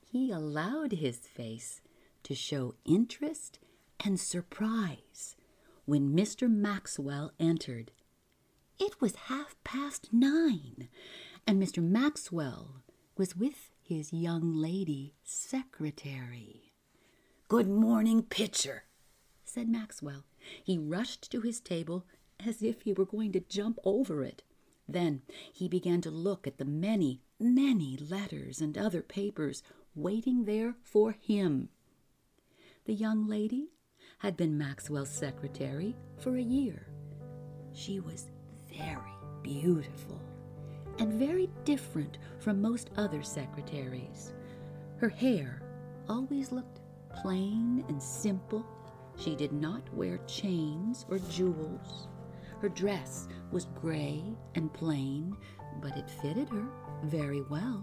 he 0.04 0.30
allowed 0.30 0.92
his 0.92 1.20
face 1.20 1.80
to 2.24 2.34
show 2.34 2.74
interest 2.84 3.58
and 4.04 4.20
surprise 4.20 5.34
when 5.86 6.14
Mr. 6.14 6.46
Maxwell 6.50 7.32
entered. 7.40 7.90
It 8.78 9.00
was 9.00 9.14
half 9.14 9.56
past 9.64 10.10
nine, 10.12 10.90
and 11.46 11.58
Mr. 11.58 11.82
Maxwell 11.82 12.82
was 13.16 13.34
with 13.34 13.69
his 13.90 14.12
young 14.12 14.54
lady 14.54 15.14
secretary. 15.24 16.72
Good 17.48 17.68
morning, 17.68 18.22
Pitcher, 18.22 18.84
said 19.44 19.68
Maxwell. 19.68 20.26
He 20.62 20.78
rushed 20.78 21.28
to 21.32 21.40
his 21.40 21.60
table 21.60 22.06
as 22.38 22.62
if 22.62 22.82
he 22.82 22.92
were 22.92 23.04
going 23.04 23.32
to 23.32 23.40
jump 23.40 23.80
over 23.82 24.22
it. 24.22 24.44
Then 24.88 25.22
he 25.52 25.66
began 25.66 26.00
to 26.02 26.10
look 26.10 26.46
at 26.46 26.58
the 26.58 26.64
many, 26.64 27.20
many 27.40 27.96
letters 27.96 28.60
and 28.60 28.78
other 28.78 29.02
papers 29.02 29.64
waiting 29.96 30.44
there 30.44 30.76
for 30.84 31.10
him. 31.10 31.70
The 32.84 32.94
young 32.94 33.26
lady 33.26 33.70
had 34.18 34.36
been 34.36 34.56
Maxwell's 34.56 35.10
secretary 35.10 35.96
for 36.16 36.36
a 36.36 36.42
year. 36.42 36.86
She 37.72 37.98
was 37.98 38.30
very 38.68 39.16
beautiful 39.42 40.29
and 41.00 41.14
very 41.14 41.48
different 41.64 42.18
from 42.38 42.60
most 42.60 42.90
other 42.96 43.22
secretaries. 43.22 44.34
Her 44.98 45.08
hair 45.08 45.62
always 46.08 46.52
looked 46.52 46.80
plain 47.22 47.82
and 47.88 48.00
simple. 48.00 48.66
She 49.16 49.34
did 49.34 49.52
not 49.52 49.82
wear 49.94 50.18
chains 50.26 51.06
or 51.08 51.18
jewels. 51.18 52.06
Her 52.60 52.68
dress 52.68 53.26
was 53.50 53.64
gray 53.80 54.22
and 54.54 54.72
plain, 54.72 55.34
but 55.80 55.96
it 55.96 56.08
fitted 56.22 56.50
her 56.50 56.66
very 57.04 57.40
well. 57.42 57.82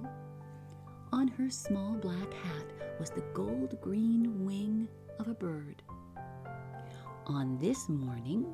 On 1.11 1.27
her 1.27 1.49
small 1.49 1.93
black 1.95 2.31
hat 2.31 2.65
was 2.99 3.09
the 3.09 3.23
gold 3.33 3.81
green 3.81 4.45
wing 4.45 4.87
of 5.19 5.27
a 5.27 5.33
bird. 5.33 5.81
On 7.25 7.57
this 7.57 7.89
morning, 7.89 8.53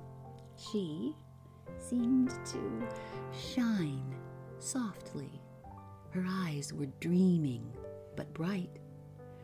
she 0.56 1.13
seemed 1.80 2.30
to 2.45 2.88
shine 3.38 4.15
softly. 4.63 5.41
Her 6.12 6.26
eyes 6.28 6.71
were 6.73 6.88
dreaming 6.99 7.71
but 8.15 8.34
bright. 8.34 8.80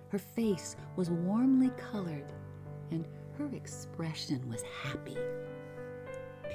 Her 0.10 0.20
face 0.20 0.76
was 0.96 1.10
warmly 1.10 1.72
colored, 1.92 2.32
and 2.92 3.08
her 3.38 3.50
expression 3.54 4.48
was 4.50 4.64
happy. 4.84 5.18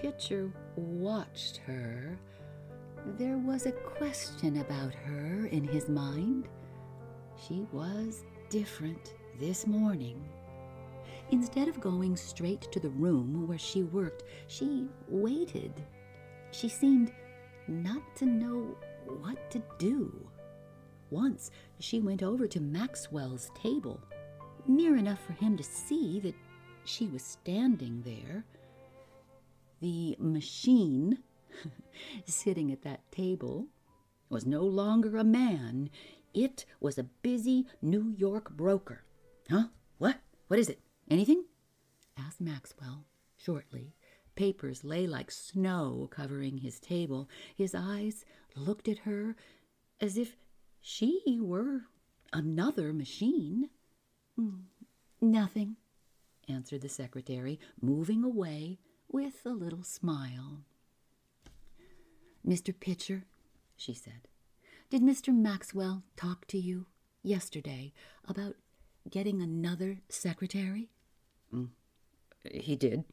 Pitcher 0.00 0.52
watched 0.76 1.58
her. 1.58 2.18
There 3.18 3.38
was 3.38 3.66
a 3.66 3.72
question 3.72 4.58
about 4.58 4.94
her 4.94 5.46
in 5.46 5.64
his 5.64 5.88
mind. 5.88 6.48
She 7.36 7.66
was 7.72 8.24
different 8.50 9.14
this 9.38 9.66
morning. 9.66 10.24
Instead 11.30 11.68
of 11.68 11.80
going 11.80 12.16
straight 12.16 12.62
to 12.72 12.80
the 12.80 12.90
room 12.90 13.46
where 13.46 13.58
she 13.58 13.82
worked, 13.82 14.24
she 14.46 14.88
waited. 15.08 15.72
She 16.50 16.68
seemed 16.68 17.12
not 17.68 18.02
to 18.16 18.26
know 18.26 18.76
what 19.06 19.50
to 19.50 19.62
do. 19.78 20.28
Once 21.10 21.50
she 21.78 22.00
went 22.00 22.22
over 22.22 22.46
to 22.46 22.60
Maxwell's 22.60 23.50
table, 23.54 24.00
near 24.66 24.96
enough 24.96 25.20
for 25.24 25.32
him 25.34 25.56
to 25.56 25.62
see 25.62 26.20
that 26.20 26.34
she 26.84 27.06
was 27.06 27.22
standing 27.22 28.02
there. 28.02 28.44
The 29.80 30.16
machine 30.18 31.18
sitting 32.26 32.72
at 32.72 32.82
that 32.82 33.10
table 33.10 33.66
was 34.28 34.46
no 34.46 34.62
longer 34.62 35.16
a 35.16 35.24
man. 35.24 35.90
It 36.32 36.64
was 36.80 36.98
a 36.98 37.04
busy 37.04 37.66
New 37.80 38.14
York 38.16 38.50
broker. 38.50 39.04
Huh? 39.50 39.66
What? 39.98 40.16
What 40.48 40.58
is 40.58 40.68
it? 40.68 40.80
Anything? 41.10 41.44
asked 42.18 42.40
Maxwell 42.40 43.04
shortly. 43.36 43.94
Papers 44.34 44.84
lay 44.84 45.06
like 45.06 45.30
snow 45.30 46.08
covering 46.10 46.58
his 46.58 46.80
table. 46.80 47.28
His 47.54 47.74
eyes 47.74 48.24
looked 48.56 48.88
at 48.88 48.98
her 48.98 49.36
as 50.00 50.16
if 50.16 50.36
she 50.80 51.38
were 51.40 51.82
another 52.32 52.92
machine. 52.92 53.70
Mm, 54.38 54.62
nothing, 55.20 55.76
answered 56.48 56.80
the 56.80 56.88
secretary, 56.88 57.60
moving 57.80 58.24
away 58.24 58.78
with 59.10 59.46
a 59.46 59.50
little 59.50 59.84
smile. 59.84 60.64
Mr. 62.46 62.78
Pitcher, 62.78 63.24
she 63.76 63.94
said, 63.94 64.28
did 64.90 65.02
Mr. 65.02 65.34
Maxwell 65.34 66.02
talk 66.16 66.46
to 66.48 66.58
you 66.58 66.86
yesterday 67.22 67.92
about 68.28 68.56
getting 69.08 69.40
another 69.40 70.00
secretary? 70.08 70.90
Mm, 71.54 71.68
he 72.50 72.76
did, 72.76 73.04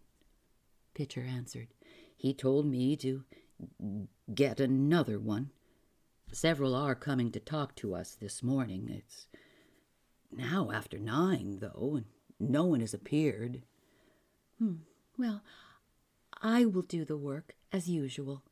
Pitcher 0.93 1.23
answered. 1.23 1.69
He 2.15 2.33
told 2.33 2.65
me 2.65 2.95
to 2.97 3.23
get 4.33 4.59
another 4.59 5.19
one. 5.19 5.51
Several 6.31 6.75
are 6.75 6.95
coming 6.95 7.31
to 7.31 7.39
talk 7.39 7.75
to 7.75 7.93
us 7.95 8.15
this 8.15 8.41
morning. 8.41 8.87
It's 8.89 9.27
now 10.31 10.71
after 10.71 10.97
nine, 10.97 11.59
though, 11.59 11.93
and 11.97 12.05
no 12.39 12.65
one 12.65 12.79
has 12.79 12.93
appeared. 12.93 13.63
Hmm. 14.57 14.75
Well, 15.17 15.43
I 16.41 16.65
will 16.65 16.83
do 16.83 17.05
the 17.05 17.17
work 17.17 17.55
as 17.71 17.89
usual, 17.89 18.43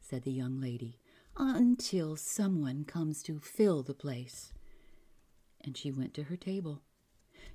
said 0.00 0.22
the 0.22 0.32
young 0.32 0.60
lady, 0.60 0.98
until 1.36 2.16
someone 2.16 2.84
comes 2.84 3.22
to 3.24 3.40
fill 3.40 3.82
the 3.82 3.94
place. 3.94 4.52
And 5.60 5.76
she 5.76 5.90
went 5.90 6.14
to 6.14 6.24
her 6.24 6.36
table. 6.36 6.82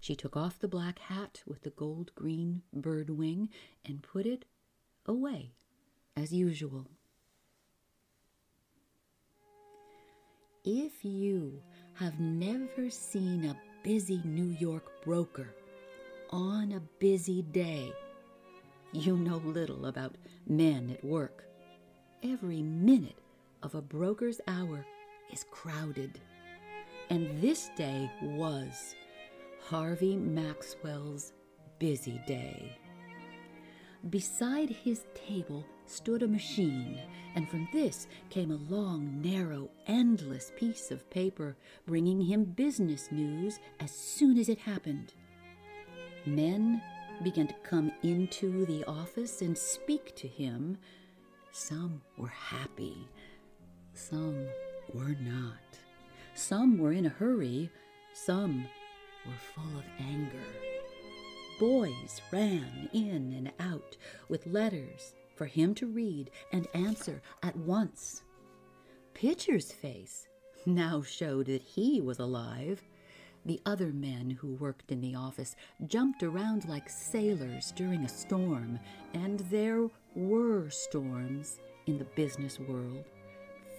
She 0.01 0.15
took 0.15 0.35
off 0.35 0.57
the 0.57 0.67
black 0.67 0.97
hat 0.97 1.43
with 1.45 1.61
the 1.61 1.69
gold 1.69 2.11
green 2.15 2.63
bird 2.73 3.11
wing 3.11 3.49
and 3.85 4.01
put 4.01 4.25
it 4.25 4.45
away 5.05 5.51
as 6.17 6.33
usual. 6.33 6.87
If 10.65 11.05
you 11.05 11.61
have 11.93 12.19
never 12.19 12.89
seen 12.89 13.45
a 13.45 13.55
busy 13.83 14.21
New 14.25 14.55
York 14.59 15.03
broker 15.05 15.53
on 16.31 16.71
a 16.71 16.81
busy 16.99 17.43
day, 17.43 17.93
you 18.93 19.15
know 19.15 19.37
little 19.37 19.85
about 19.85 20.15
men 20.47 20.89
at 20.89 21.05
work. 21.05 21.45
Every 22.23 22.63
minute 22.63 23.19
of 23.61 23.75
a 23.75 23.81
broker's 23.81 24.41
hour 24.47 24.83
is 25.31 25.45
crowded. 25.51 26.19
And 27.11 27.39
this 27.39 27.69
day 27.75 28.09
was 28.21 28.95
Harvey 29.67 30.17
Maxwell's 30.17 31.33
busy 31.79 32.21
day. 32.27 32.77
Beside 34.09 34.69
his 34.69 35.05
table 35.13 35.65
stood 35.85 36.23
a 36.23 36.27
machine, 36.27 36.99
and 37.35 37.47
from 37.47 37.67
this 37.71 38.07
came 38.29 38.51
a 38.51 38.73
long, 38.73 39.21
narrow, 39.21 39.69
endless 39.87 40.51
piece 40.57 40.91
of 40.91 41.09
paper 41.09 41.55
bringing 41.85 42.19
him 42.19 42.43
business 42.43 43.11
news 43.11 43.59
as 43.79 43.91
soon 43.91 44.37
as 44.37 44.49
it 44.49 44.57
happened. 44.57 45.13
Men 46.25 46.81
began 47.23 47.47
to 47.47 47.53
come 47.63 47.91
into 48.03 48.65
the 48.65 48.83
office 48.85 49.41
and 49.41 49.57
speak 49.57 50.15
to 50.15 50.27
him. 50.27 50.77
Some 51.51 52.01
were 52.17 52.27
happy, 52.27 53.07
some 53.93 54.47
were 54.93 55.15
not. 55.21 55.59
Some 56.33 56.77
were 56.77 56.93
in 56.93 57.05
a 57.05 57.09
hurry, 57.09 57.69
some 58.13 58.65
were 59.25 59.33
full 59.55 59.77
of 59.77 59.85
anger. 59.99 60.39
Boys 61.59 62.21
ran 62.31 62.89
in 62.93 63.33
and 63.33 63.51
out 63.59 63.97
with 64.29 64.47
letters 64.47 65.13
for 65.35 65.45
him 65.45 65.75
to 65.75 65.87
read 65.87 66.31
and 66.51 66.67
answer 66.73 67.21
at 67.43 67.55
once. 67.55 68.23
Pitcher's 69.13 69.71
face 69.71 70.27
now 70.65 71.01
showed 71.01 71.47
that 71.47 71.61
he 71.61 72.01
was 72.01 72.19
alive. 72.19 72.81
The 73.45 73.61
other 73.65 73.91
men 73.91 74.29
who 74.29 74.53
worked 74.55 74.91
in 74.91 75.01
the 75.01 75.15
office 75.15 75.55
jumped 75.87 76.23
around 76.23 76.67
like 76.67 76.89
sailors 76.89 77.73
during 77.75 78.05
a 78.05 78.09
storm, 78.09 78.79
and 79.13 79.39
there 79.51 79.87
were 80.15 80.69
storms 80.69 81.59
in 81.87 81.97
the 81.97 82.05
business 82.15 82.59
world. 82.59 83.03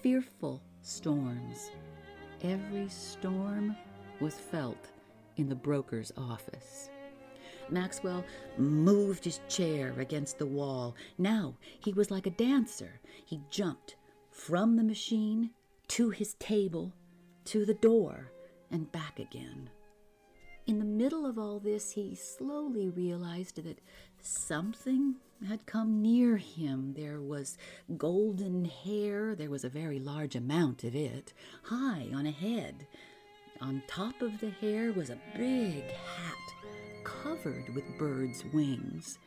Fearful 0.02 0.60
storms. 0.82 1.70
Every 2.42 2.88
storm 2.88 3.76
was 4.20 4.34
felt 4.34 4.88
in 5.36 5.48
the 5.48 5.54
broker's 5.54 6.12
office. 6.16 6.90
Maxwell 7.70 8.24
moved 8.58 9.24
his 9.24 9.40
chair 9.48 9.94
against 9.98 10.38
the 10.38 10.46
wall. 10.46 10.94
Now 11.18 11.54
he 11.80 11.92
was 11.92 12.10
like 12.10 12.26
a 12.26 12.30
dancer. 12.30 13.00
He 13.24 13.40
jumped 13.50 13.96
from 14.30 14.76
the 14.76 14.84
machine 14.84 15.50
to 15.88 16.10
his 16.10 16.34
table, 16.34 16.92
to 17.46 17.64
the 17.64 17.74
door, 17.74 18.32
and 18.70 18.90
back 18.92 19.18
again. 19.18 19.70
In 20.66 20.78
the 20.78 20.84
middle 20.84 21.26
of 21.26 21.38
all 21.38 21.58
this, 21.58 21.92
he 21.92 22.14
slowly 22.14 22.88
realized 22.88 23.62
that 23.64 23.80
something 24.20 25.16
had 25.48 25.66
come 25.66 26.00
near 26.00 26.36
him. 26.36 26.94
There 26.94 27.20
was 27.20 27.58
golden 27.96 28.64
hair, 28.64 29.34
there 29.34 29.50
was 29.50 29.64
a 29.64 29.68
very 29.68 29.98
large 29.98 30.36
amount 30.36 30.84
of 30.84 30.94
it, 30.94 31.32
high 31.64 32.08
on 32.14 32.26
a 32.26 32.30
head. 32.30 32.86
On 33.62 33.80
top 33.86 34.20
of 34.22 34.40
the 34.40 34.50
hair 34.50 34.92
was 34.92 35.10
a 35.10 35.20
big 35.36 35.84
hat 35.84 36.54
covered 37.04 37.72
with 37.72 37.96
birds' 37.96 38.44
wings. 38.52 39.20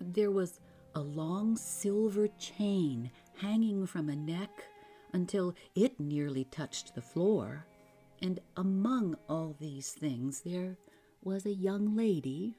There 0.00 0.32
was 0.32 0.58
a 0.96 1.00
long 1.00 1.56
silver 1.56 2.26
chain 2.40 3.12
hanging 3.36 3.86
from 3.86 4.08
a 4.08 4.16
neck 4.16 4.50
until 5.12 5.54
it 5.76 6.00
nearly 6.00 6.44
touched 6.44 6.96
the 6.96 7.02
floor. 7.02 7.64
And 8.20 8.40
among 8.56 9.16
all 9.28 9.54
these 9.60 9.92
things 9.92 10.40
there 10.40 10.76
was 11.22 11.46
a 11.46 11.54
young 11.54 11.94
lady. 11.94 12.56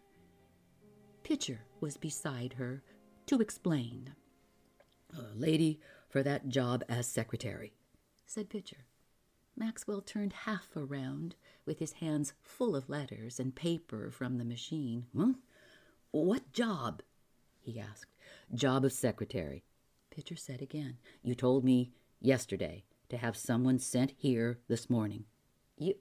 Pitcher 1.24 1.66
was 1.82 1.98
beside 1.98 2.54
her 2.54 2.82
to 3.26 3.42
explain. 3.42 4.16
A 5.13 5.36
lady 5.36 5.82
for 6.08 6.24
that 6.24 6.48
job 6.48 6.82
as 6.88 7.08
secretary, 7.08 7.74
said 8.26 8.50
Pitcher. 8.50 8.86
Maxwell 9.56 10.02
turned 10.02 10.34
half 10.34 10.70
around 10.76 11.36
with 11.66 11.80
his 11.80 11.94
hands 11.94 12.34
full 12.42 12.76
of 12.76 12.89
letters 12.89 13.39
and 13.39 13.56
paper 13.56 14.10
from 14.10 14.38
the 14.38 14.46
machine. 14.46 15.06
Huh? 15.18 15.34
What 16.12 16.52
job? 16.52 17.02
he 17.60 17.80
asked. 17.80 18.13
Job 18.54 18.84
of 18.84 18.92
secretary. 18.92 19.63
Pitcher 20.10 20.36
said 20.36 20.62
again. 20.62 20.98
You 21.22 21.36
told 21.36 21.63
me 21.63 21.92
yesterday 22.20 22.84
to 23.10 23.18
have 23.18 23.38
someone 23.38 23.80
sent 23.80 24.12
here 24.18 24.60
this 24.68 24.89
morning. 24.89 25.26
You, 25.78 25.96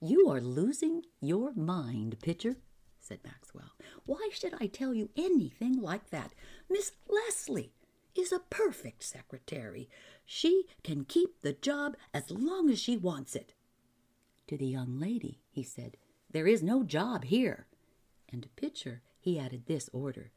you 0.00 0.28
are 0.28 0.40
losing 0.40 1.02
your 1.20 1.52
mind, 1.54 2.18
Pitcher, 2.22 2.56
said 3.00 3.20
Maxwell. 3.24 3.72
Why 4.04 4.28
should 4.32 4.54
I 4.60 4.66
tell 4.66 4.94
you 4.94 5.10
anything 5.16 5.80
like 5.80 6.10
that? 6.10 6.32
Miss 6.68 6.92
Leslie 7.08 7.72
is 8.14 8.32
a 8.32 8.40
perfect 8.50 9.02
secretary. 9.04 9.88
She 10.30 10.64
can 10.84 11.06
keep 11.06 11.40
the 11.40 11.54
job 11.54 11.96
as 12.12 12.30
long 12.30 12.68
as 12.68 12.78
she 12.78 12.98
wants 12.98 13.34
it. 13.34 13.54
To 14.48 14.58
the 14.58 14.66
young 14.66 15.00
lady, 15.00 15.40
he 15.48 15.62
said, 15.62 15.96
There 16.30 16.46
is 16.46 16.62
no 16.62 16.82
job 16.82 17.24
here. 17.24 17.66
And 18.30 18.42
to 18.42 18.50
Pitcher, 18.50 19.00
he 19.18 19.38
added 19.38 19.64
this 19.64 19.88
order 19.90 20.30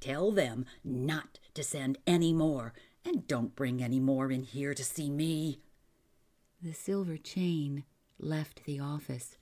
Tell 0.00 0.32
them 0.32 0.66
not 0.84 1.38
to 1.54 1.64
send 1.64 1.96
any 2.06 2.34
more, 2.34 2.74
and 3.06 3.26
don't 3.26 3.56
bring 3.56 3.82
any 3.82 3.98
more 3.98 4.30
in 4.30 4.42
here 4.42 4.74
to 4.74 4.84
see 4.84 5.08
me. 5.08 5.62
The 6.60 6.74
silver 6.74 7.16
chain 7.16 7.84
left 8.18 8.66
the 8.66 8.78
office, 8.78 9.38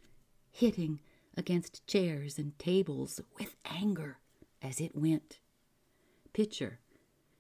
hitting 0.53 1.01
against 1.37 1.85
chairs 1.89 2.39
and 2.39 2.57
tables 2.61 3.21
with 3.41 3.57
anger 3.65 4.19
as 4.63 4.81
it 4.81 4.95
went. 4.95 5.41
Pitcher 6.33 6.79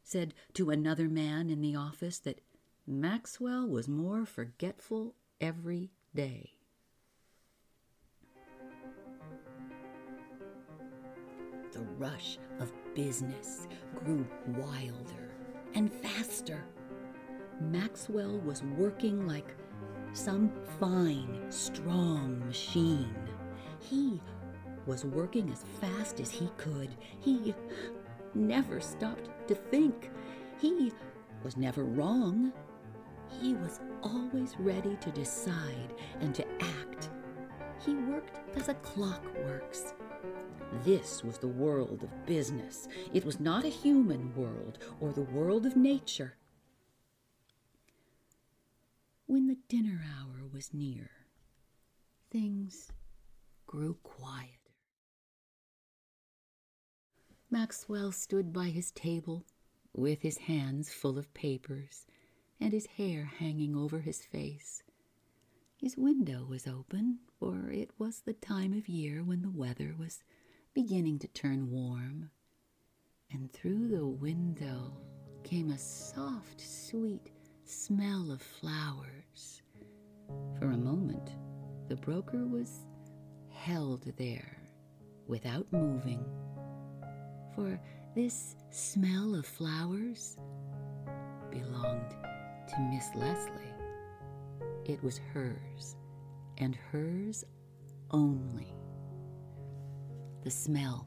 said 0.07 0.35
to 0.55 0.70
another 0.70 1.09
man 1.09 1.50
in 1.50 1.61
the 1.61 1.74
office 1.74 2.18
that 2.20 2.40
Maxwell 2.88 3.66
was 3.66 3.88
more 3.88 4.25
forgetful 4.25 5.16
every 5.40 5.90
day. 6.14 6.53
The 11.72 11.83
rush 11.99 12.38
of 12.61 12.72
business 12.94 13.66
grew 13.96 14.25
wilder 14.57 15.33
and 15.75 15.92
faster. 15.92 16.64
Maxwell 17.61 18.38
was 18.38 18.62
working 18.62 19.27
like 19.27 19.57
some 20.12 20.53
fine, 20.79 21.44
strong 21.51 22.38
machine. 22.46 23.16
He 23.81 24.20
was 24.87 25.05
working 25.05 25.51
as 25.51 25.64
fast 25.81 26.20
as 26.20 26.31
he 26.31 26.49
could. 26.57 26.90
He 27.18 27.53
never 28.33 28.81
stopped 28.81 29.29
to 29.49 29.57
think. 29.57 30.12
He 30.61 30.92
was 31.42 31.57
never 31.57 31.83
wrong. 31.83 32.53
He 33.28 33.54
was 33.54 33.80
always 34.02 34.56
ready 34.58 34.96
to 34.96 35.10
decide 35.10 35.94
and 36.20 36.34
to 36.34 36.46
act. 36.62 37.10
He 37.84 37.94
worked 37.94 38.38
as 38.56 38.68
a 38.68 38.74
clock 38.74 39.22
works. 39.44 39.94
This 40.84 41.22
was 41.22 41.38
the 41.38 41.48
world 41.48 42.02
of 42.02 42.26
business. 42.26 42.88
It 43.12 43.24
was 43.24 43.40
not 43.40 43.64
a 43.64 43.68
human 43.68 44.34
world 44.34 44.78
or 45.00 45.12
the 45.12 45.22
world 45.22 45.66
of 45.66 45.76
nature. 45.76 46.36
When 49.26 49.46
the 49.46 49.58
dinner 49.68 50.04
hour 50.18 50.46
was 50.52 50.72
near, 50.72 51.10
things 52.30 52.92
grew 53.66 53.94
quieter. 54.02 54.52
Maxwell 57.50 58.12
stood 58.12 58.52
by 58.52 58.66
his 58.66 58.90
table 58.92 59.44
with 59.92 60.22
his 60.22 60.38
hands 60.38 60.92
full 60.92 61.18
of 61.18 61.32
papers 61.32 62.06
and 62.60 62.72
his 62.72 62.86
hair 62.86 63.24
hanging 63.38 63.76
over 63.76 64.00
his 64.00 64.24
face. 64.24 64.82
His 65.76 65.96
window 65.96 66.46
was 66.48 66.66
open, 66.66 67.18
for 67.38 67.70
it 67.70 67.90
was 67.98 68.20
the 68.20 68.32
time 68.32 68.72
of 68.72 68.88
year 68.88 69.22
when 69.22 69.42
the 69.42 69.50
weather 69.50 69.94
was 69.98 70.22
beginning 70.74 71.18
to 71.20 71.28
turn 71.28 71.70
warm, 71.70 72.30
and 73.30 73.52
through 73.52 73.88
the 73.88 74.06
window 74.06 74.96
came 75.44 75.70
a 75.70 75.78
soft, 75.78 76.60
sweet 76.60 77.30
smell 77.64 78.30
of 78.30 78.40
flowers. 78.40 79.62
For 80.58 80.70
a 80.70 80.76
moment, 80.76 81.30
the 81.88 81.96
broker 81.96 82.46
was 82.46 82.86
held 83.50 84.10
there 84.16 84.58
without 85.26 85.66
moving, 85.72 86.24
for 87.54 87.80
this 88.14 88.56
smell 88.70 89.34
of 89.34 89.44
flowers 89.44 90.36
belonged 91.50 92.14
to 92.68 92.81
Miss 92.81 93.14
Leslie. 93.14 93.74
It 94.85 95.02
was 95.02 95.20
hers, 95.33 95.96
and 96.59 96.76
hers 96.92 97.44
only. 98.11 98.72
The 100.42 100.50
smell 100.50 101.07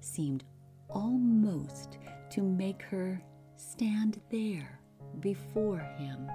seemed 0.00 0.44
almost 0.88 1.98
to 2.30 2.42
make 2.42 2.82
her 2.82 3.22
stand 3.56 4.20
there 4.30 4.80
before 5.20 5.78
him. 5.98 6.30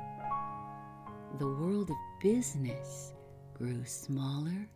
The 1.39 1.47
world 1.47 1.89
of 1.89 1.97
business 2.21 3.13
grew 3.53 3.83
smaller 3.85 4.67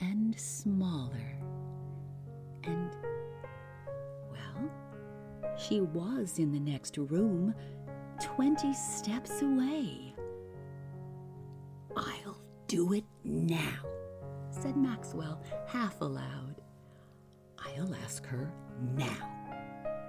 and 0.00 0.38
smaller. 0.38 1.38
And, 2.64 2.90
well, 4.30 4.70
she 5.56 5.80
was 5.80 6.38
in 6.38 6.52
the 6.52 6.60
next 6.60 6.98
room, 6.98 7.54
twenty 8.22 8.72
steps 8.72 9.42
away. 9.42 10.14
I'll 11.96 12.40
do 12.68 12.92
it 12.92 13.04
now, 13.24 13.80
said 14.50 14.76
Maxwell 14.76 15.42
half 15.66 16.00
aloud. 16.00 16.60
I'll 17.58 17.94
ask 17.96 18.24
her 18.26 18.52
now. 18.96 19.28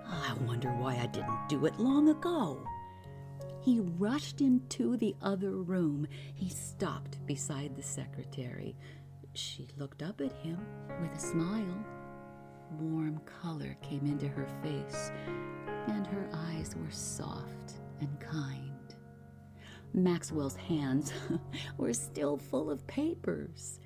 I 0.05 0.33
wonder 0.45 0.69
why 0.69 0.97
I 0.97 1.07
didn't 1.07 1.49
do 1.49 1.65
it 1.65 1.79
long 1.79 2.09
ago. 2.09 2.63
He 3.61 3.79
rushed 3.79 4.41
into 4.41 4.95
the 4.97 5.15
other 5.21 5.51
room. 5.51 6.07
He 6.35 6.49
stopped 6.49 7.25
beside 7.25 7.75
the 7.75 7.83
secretary. 7.83 8.75
She 9.33 9.67
looked 9.77 10.03
up 10.03 10.21
at 10.21 10.33
him 10.33 10.59
with 11.01 11.11
a 11.15 11.19
smile. 11.19 11.85
Warm 12.79 13.19
color 13.41 13.75
came 13.81 14.05
into 14.05 14.27
her 14.27 14.47
face, 14.61 15.11
and 15.87 16.05
her 16.05 16.29
eyes 16.33 16.75
were 16.75 16.91
soft 16.91 17.79
and 18.03 18.19
kind. 18.19 18.95
Maxwell's 19.93 20.55
hands 20.55 21.13
were 21.77 21.93
still 21.93 22.37
full 22.37 22.69
of 22.69 22.85
papers. 22.87 23.79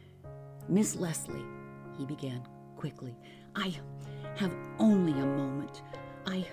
Miss 0.67 0.95
Leslie, 0.95 1.45
he 1.97 2.05
began 2.05 2.41
quickly, 2.75 3.15
I 3.55 3.73
have 4.35 4.53
only 4.79 5.13
a 5.13 5.25
moment. 5.25 5.81
I 6.25 6.45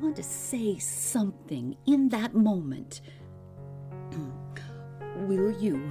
want 0.00 0.16
to 0.16 0.22
say 0.22 0.78
something 0.78 1.76
in 1.86 2.08
that 2.10 2.34
moment. 2.34 3.00
Will 5.16 5.50
you 5.58 5.90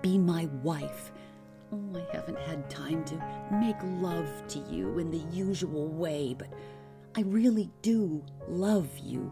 be 0.00 0.18
my 0.18 0.46
wife? 0.62 1.12
Oh, 1.72 1.80
I 1.94 2.16
haven't 2.16 2.38
had 2.38 2.70
time 2.70 3.04
to 3.04 3.14
make 3.52 3.76
love 4.02 4.28
to 4.48 4.58
you 4.70 4.98
in 4.98 5.10
the 5.10 5.24
usual 5.30 5.88
way, 5.88 6.34
but 6.38 6.48
I 7.16 7.20
really 7.22 7.70
do 7.82 8.24
love 8.48 8.88
you. 8.98 9.30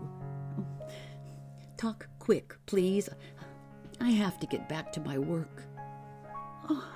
Talk 1.83 2.07
quick, 2.21 2.55
please. 2.67 3.09
I 4.01 4.11
have 4.11 4.39
to 4.39 4.47
get 4.47 4.69
back 4.69 4.93
to 4.93 5.01
my 5.01 5.19
work. 5.19 5.65
Oh, 6.71 6.89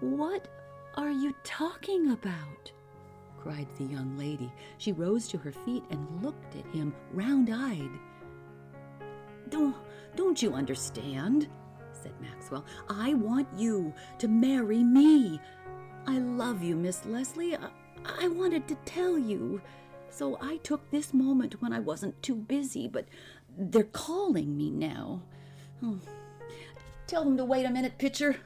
what 0.00 0.48
are 0.98 1.10
you 1.10 1.34
talking 1.42 2.10
about? 2.10 2.70
cried 3.38 3.68
the 3.78 3.84
young 3.84 4.18
lady. 4.18 4.52
She 4.76 4.92
rose 4.92 5.28
to 5.28 5.38
her 5.38 5.50
feet 5.50 5.82
and 5.88 6.22
looked 6.22 6.56
at 6.56 6.66
him 6.74 6.94
round 7.14 7.48
eyed. 7.50 7.88
Don't, 9.48 9.76
don't 10.14 10.42
you 10.42 10.52
understand? 10.52 11.48
said 12.02 12.12
Maxwell. 12.20 12.66
I 12.90 13.14
want 13.14 13.48
you 13.56 13.94
to 14.18 14.28
marry 14.28 14.84
me. 14.84 15.40
I 16.06 16.18
love 16.18 16.62
you, 16.62 16.76
Miss 16.76 17.06
Leslie. 17.06 17.56
I, 17.56 17.70
I 18.04 18.28
wanted 18.28 18.68
to 18.68 18.74
tell 18.84 19.16
you. 19.16 19.62
So 20.12 20.36
I 20.42 20.58
took 20.58 20.90
this 20.90 21.14
moment 21.14 21.62
when 21.62 21.72
I 21.72 21.80
wasn't 21.80 22.22
too 22.22 22.34
busy, 22.34 22.86
but 22.86 23.06
they're 23.56 23.82
calling 23.82 24.56
me 24.58 24.70
now. 24.70 25.22
Oh. 25.82 25.98
Tell 27.06 27.24
them 27.24 27.38
to 27.38 27.46
wait 27.46 27.64
a 27.64 27.70
minute, 27.70 27.96
Pitcher. 27.96 28.36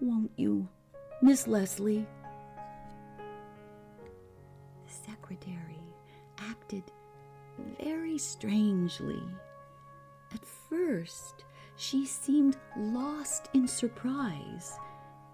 Won't 0.00 0.30
you, 0.36 0.68
Miss 1.20 1.48
Leslie? 1.48 2.06
The 4.86 4.92
secretary 4.92 5.82
acted 6.38 6.84
very 7.82 8.16
strangely. 8.16 9.22
At 10.32 10.44
first, 10.70 11.44
she 11.76 12.06
seemed 12.06 12.56
lost 12.76 13.48
in 13.54 13.66
surprise. 13.66 14.78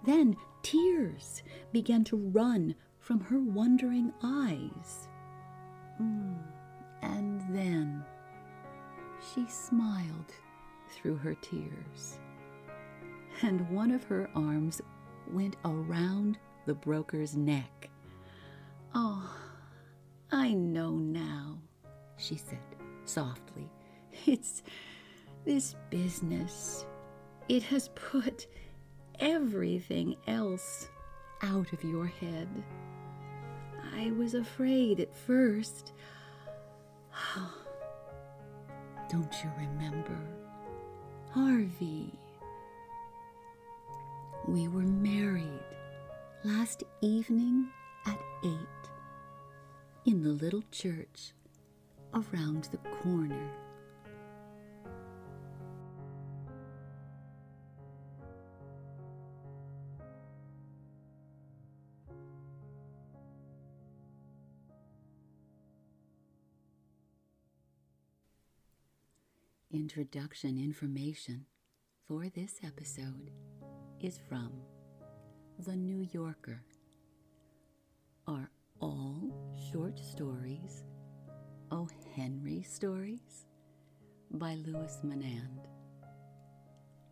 Then 0.05 0.35
tears 0.63 1.43
began 1.73 2.05
to 2.05 2.17
run 2.17 2.75
from 2.99 3.21
her 3.21 3.39
wondering 3.39 4.15
eyes. 4.23 5.09
Mm. 6.03 6.37
And 7.03 7.41
then 7.55 8.05
she 9.33 9.47
smiled 9.49 10.33
through 10.91 11.17
her 11.17 11.35
tears. 11.35 12.19
And 13.43 13.69
one 13.71 13.91
of 13.91 14.05
her 14.05 14.29
arms 14.35 14.81
went 15.31 15.57
around 15.65 16.39
the 16.67 16.75
broker's 16.75 17.37
neck. 17.37 17.91
Oh, 18.95 19.35
I 20.31 20.53
know 20.53 20.91
now, 20.91 21.59
she 22.17 22.37
said 22.37 22.59
softly. 23.05 23.71
It's 24.27 24.63
this 25.45 25.75
business. 25.91 26.87
It 27.49 27.63
has 27.65 27.89
put 27.95 28.47
everything 29.19 30.17
else 30.27 30.89
out 31.43 31.73
of 31.73 31.83
your 31.83 32.07
head. 32.07 32.49
I 33.95 34.11
was 34.13 34.35
afraid 34.35 35.01
at 35.01 35.15
first. 35.15 35.93
Don't 39.11 39.35
you 39.45 39.51
remember? 39.59 40.19
Harvey. 41.31 42.13
We 44.49 44.69
were 44.69 44.83
married 44.83 45.61
last 46.45 46.83
evening 47.01 47.69
at 48.07 48.19
eight 48.45 48.91
in 50.05 50.23
the 50.23 50.31
little 50.31 50.65
church 50.73 51.33
around 52.13 52.65
the 52.65 52.79
corner. 53.03 53.51
Introduction 69.75 70.59
information 70.59 71.47
for 72.07 72.27
this 72.35 72.61
episode 72.63 73.31
is 74.03 74.21
from 74.29 74.53
The 75.61 75.75
New 75.75 76.07
Yorker. 76.13 76.63
Are 78.27 78.51
all 78.81 79.33
short 79.73 79.99
stories 79.99 80.85
O. 81.71 81.89
Henry 82.15 82.63
stories 82.63 83.47
by 84.33 84.57
Louis 84.57 84.95
Menand 85.07 85.65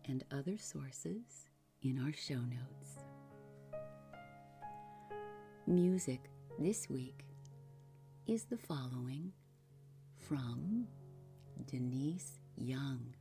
and 0.05 0.23
other 0.31 0.59
sources 0.59 1.49
in 1.81 1.97
our 2.05 2.13
show 2.13 2.35
notes. 2.41 2.99
Music 5.65 6.29
this 6.59 6.87
week 6.91 7.25
is 8.27 8.43
the 8.43 8.57
following 8.57 9.31
from 10.19 10.85
Denise 11.65 12.37
young. 12.61 13.13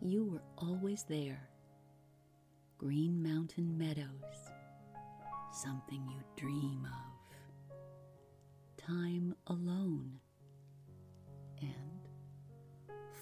You 0.00 0.24
were 0.24 0.42
always 0.58 1.04
there. 1.04 1.48
Green 2.78 3.22
Mountain 3.22 3.76
Meadows, 3.76 4.50
something 5.52 6.02
you 6.08 6.22
dream 6.36 6.86
of. 6.86 7.76
Time 8.76 9.34
alone, 9.48 10.18
and 11.60 12.00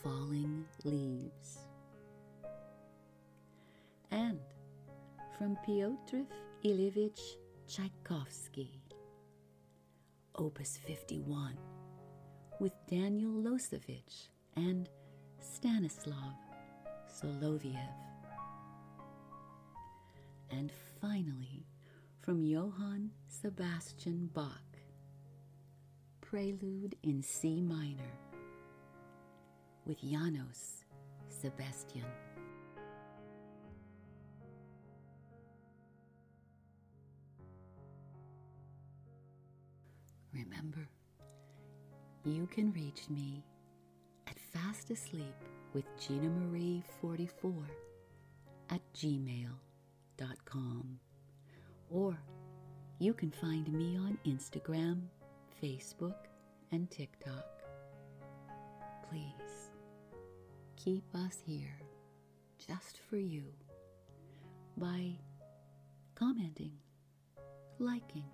falling 0.03 0.65
leaves. 0.85 1.59
And 4.11 4.39
from 5.37 5.57
Pyotr 5.67 6.25
Ilyich 6.65 7.37
Tchaikovsky, 7.67 8.81
Opus 10.37 10.79
51, 10.87 11.59
with 12.61 12.73
Daniel 12.89 13.33
Losevich 13.33 14.29
and 14.59 14.89
Stanislav 15.39 16.35
Soloviev. 17.09 17.95
And 20.51 20.73
finally, 21.01 21.65
from 22.21 22.43
Johann 22.43 23.13
Sebastian 23.29 24.31
Bach, 24.35 24.65
Prelude 26.21 26.97
in 27.05 27.23
C 27.23 27.61
minor 27.61 28.13
with 29.87 30.01
Janos 30.03 30.85
Sebastian. 31.29 32.05
Remember, 40.35 40.89
you 42.25 42.49
can 42.49 42.73
reach 42.73 43.09
me 43.09 43.45
fast 44.65 44.91
asleep 44.91 45.35
with 45.75 45.85
Gina 46.01 46.29
Marie 46.29 46.83
44 47.01 47.53
at 48.71 48.81
gmail.com. 48.95 49.49
Or 51.91 52.19
you 52.99 53.15
can 53.15 53.31
find 53.31 53.73
me 53.73 53.97
on 53.97 54.19
Instagram, 54.27 55.03
Facebook, 55.63 56.17
and 56.73 56.91
TikTok. 56.91 57.45
Please 59.09 59.71
keep 60.77 61.05
us 61.15 61.39
here 61.47 61.79
just 62.67 63.01
for 63.09 63.17
you 63.17 63.45
by 64.77 65.13
commenting, 66.15 66.73
liking, 67.79 68.29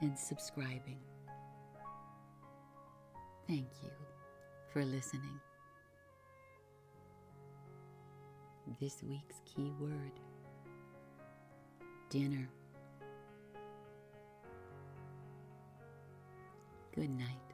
and 0.00 0.18
subscribing. 0.18 1.00
Thank 3.46 3.68
you 3.82 4.07
for 4.72 4.84
listening. 4.84 5.40
This 8.80 9.02
week's 9.02 9.40
key 9.46 9.72
word 9.80 10.12
dinner. 12.10 12.48
Good 16.94 17.10
night. 17.10 17.47